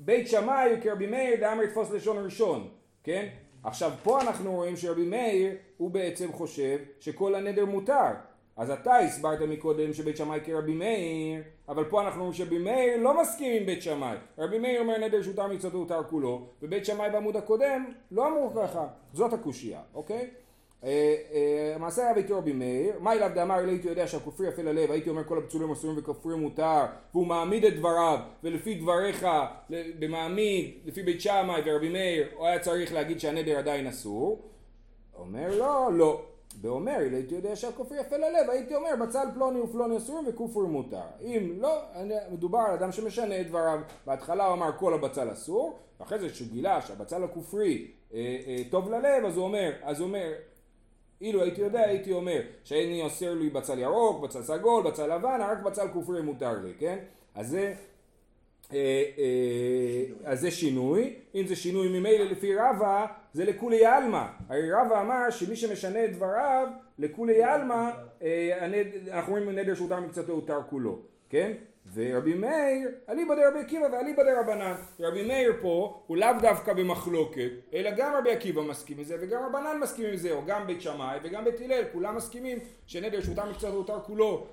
בית 0.00 0.28
שמאי 0.28 0.70
הוא 0.70 0.80
כרבי 0.82 1.06
מאיר 1.06 1.40
דאמר 1.40 1.62
יתפוס 1.62 1.90
לשון 1.90 2.24
ראשון, 2.24 2.68
כן? 3.04 3.28
עכשיו 3.64 3.92
פה 4.02 4.20
אנחנו 4.20 4.52
רואים 4.52 4.76
שרבי 4.76 5.06
מאיר 5.06 5.54
הוא 5.76 5.90
בעצם 5.90 6.32
חושב 6.32 6.78
שכל 7.00 7.34
הנדר 7.34 7.64
מותר. 7.64 8.12
אז 8.56 8.70
אתה 8.70 8.96
הסברת 8.96 9.40
מקודם 9.40 9.92
שבית 9.92 10.16
שמאי 10.16 10.40
כרבי 10.44 10.74
מאיר, 10.74 11.42
אבל 11.68 11.84
פה 11.84 12.02
אנחנו 12.02 12.20
רואים 12.20 12.34
שרבי 12.34 12.58
מאיר 12.58 12.96
לא 12.96 13.20
מסכים 13.20 13.60
עם 13.60 13.66
בית 13.66 13.82
שמאי. 13.82 14.16
רבי 14.38 14.58
מאיר 14.58 14.80
אומר 14.80 14.98
נדר 14.98 15.22
שהותר 15.22 15.46
מצוותו 15.46 15.76
הותר 15.76 16.02
כולו, 16.02 16.46
ובית 16.62 16.84
שמאי 16.84 17.10
בעמוד 17.10 17.36
הקודם 17.36 17.92
לא 18.10 18.26
אמרו 18.26 18.52
ככה. 18.56 18.86
זאת 19.12 19.32
הקושייה, 19.32 19.80
אוקיי? 19.94 20.30
אה, 20.84 21.14
אה, 21.32 21.78
מעשה 21.78 22.02
היה 22.02 22.14
ביתי 22.14 22.32
רבי 22.32 22.52
מאיר, 22.52 22.92
מה 23.00 23.12
אליו 23.12 23.30
דאמר 23.34 23.62
לא 23.62 23.70
הייתי 23.70 23.88
יודע 23.88 24.06
שהכופרי 24.06 24.48
יפה 24.48 24.62
ללב, 24.62 24.90
הייתי 24.90 25.10
אומר 25.10 25.24
כל 25.24 25.38
הפצולים 25.38 25.70
אסורים 25.70 25.98
וכופרים 25.98 26.38
מותר, 26.38 26.84
והוא 27.14 27.26
מעמיד 27.26 27.64
את 27.64 27.76
דבריו, 27.76 28.18
ולפי 28.44 28.74
דבריך, 28.74 29.26
במעמיד, 29.98 30.70
לפי 30.84 31.02
בית 31.02 31.20
שמאי 31.20 31.62
ורבי 31.64 31.88
מאיר, 31.88 32.26
הוא 32.36 32.46
היה 32.46 32.58
צריך 32.58 32.92
להגיד 32.92 33.20
שהנדר 33.20 33.58
עדיין 33.58 33.86
אסור. 33.86 34.42
אומר 35.18 35.58
לא, 35.58 35.88
לא. 35.92 36.22
ואומר, 36.60 37.06
אם 37.06 37.14
הייתי 37.14 37.34
יודע 37.34 37.56
שהכופר 37.56 37.94
יפה 37.94 38.16
ללב, 38.16 38.50
הייתי 38.50 38.74
אומר 38.74 38.90
בצל 39.00 39.26
פלוני 39.34 39.60
ופלוני 39.60 39.96
אסורים 39.96 40.24
וכופר 40.28 40.60
מותר. 40.60 41.06
אם 41.20 41.52
לא, 41.60 41.82
מדובר 42.30 42.58
על 42.58 42.72
אדם 42.72 42.92
שמשנה 42.92 43.40
את 43.40 43.48
דבריו. 43.48 43.78
בהתחלה 44.06 44.46
הוא 44.46 44.54
אמר 44.54 44.70
כל 44.78 44.94
הבצל 44.94 45.32
אסור, 45.32 45.78
ואחרי 46.00 46.18
זה 46.18 46.28
כשהוא 46.28 46.48
גילה 46.48 46.82
שהבצל 46.82 47.24
הכופרי 47.24 47.90
אה, 48.14 48.18
אה, 48.46 48.62
טוב 48.70 48.90
ללב, 48.90 49.24
אז 49.24 49.36
הוא 49.36 49.44
אומר, 49.44 49.72
אז 49.82 50.00
הוא 50.00 50.06
אומר, 50.06 50.32
אילו 51.20 51.42
הייתי 51.42 51.60
יודע 51.60 51.80
הייתי 51.80 52.12
אומר 52.12 52.40
שאיני 52.64 53.02
אוסר 53.02 53.34
לי 53.34 53.50
בצל 53.50 53.78
ירוק, 53.78 54.22
בצל 54.22 54.42
סגול, 54.42 54.84
בצל 54.84 55.16
לבן, 55.16 55.40
רק 55.40 55.62
בצל 55.62 55.88
כופרי 55.92 56.22
מותר 56.22 56.58
לי, 56.64 56.72
כן? 56.78 56.98
אז 57.34 57.48
זה, 57.48 57.74
אז 60.24 60.40
זה 60.40 60.50
שינוי, 60.50 61.14
אם 61.34 61.46
זה 61.46 61.56
שינוי 61.56 61.88
ממילא 61.88 62.24
לפי 62.24 62.54
רבא 62.56 63.06
זה 63.32 63.44
לכולי 63.44 63.86
עלמא, 63.86 64.24
הרי 64.48 64.72
רבא 64.72 65.00
אמר 65.00 65.30
שמי 65.30 65.56
שמשנה 65.56 66.04
את 66.04 66.12
דבריו 66.12 66.68
לכולי 66.98 67.42
עלמא 67.42 67.90
אה, 68.22 68.66
אנחנו 69.12 69.32
רואים 69.32 69.50
נדר 69.50 69.74
שהותר 69.74 70.00
מקצתו 70.00 70.32
הותר 70.32 70.60
כולו, 70.70 70.98
כן? 71.30 71.52
ורבי 71.94 72.34
מאיר, 72.34 72.90
אליבא 73.08 73.34
דרבי 73.34 73.58
עקיבא 73.58 73.86
ואליבא 73.92 74.22
דרבנן. 74.22 74.74
רבי 75.00 75.26
מאיר 75.26 75.52
פה 75.60 76.02
הוא 76.06 76.16
לאו 76.16 76.28
דווקא 76.40 76.72
במחלוקת, 76.72 77.50
אלא 77.74 77.90
גם 77.96 78.14
רבי 78.18 78.30
עקיבא 78.30 78.62
מסכים 78.62 78.98
עם 78.98 79.04
זה 79.04 79.16
וגם 79.20 79.42
רבנן 79.42 79.80
מסכים 79.82 80.06
עם 80.06 80.16
זה, 80.16 80.32
או 80.32 80.42
גם 80.46 80.66
בית 80.66 80.82
שמאי 80.82 81.18
וגם 81.22 81.44
בית 81.44 81.60
הלל, 81.60 81.84
כולם 81.92 82.16
מסכימים 82.16 82.58
שנדר 82.86 83.20
שהותר 83.20 83.50
מקצתו 83.50 83.68
הותר 83.68 84.00
כולו, 84.00 84.46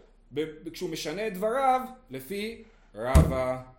כשהוא 0.73 0.89
משנה 0.89 1.27
את 1.27 1.33
דבריו 1.33 1.81
לפי 2.09 2.63
רבא. 2.95 3.72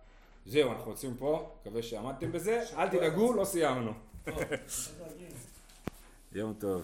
זהו, 0.45 0.71
אנחנו 0.71 0.91
עוצרים 0.91 1.15
פה, 1.17 1.49
מקווה 1.61 1.83
שעמדתם 1.83 2.31
בזה, 2.31 2.63
אל 2.77 2.89
תדאגו, 2.89 3.33
לא 3.33 3.45
סיימנו. 3.45 3.91
יום 6.31 6.53
טוב. 6.59 6.83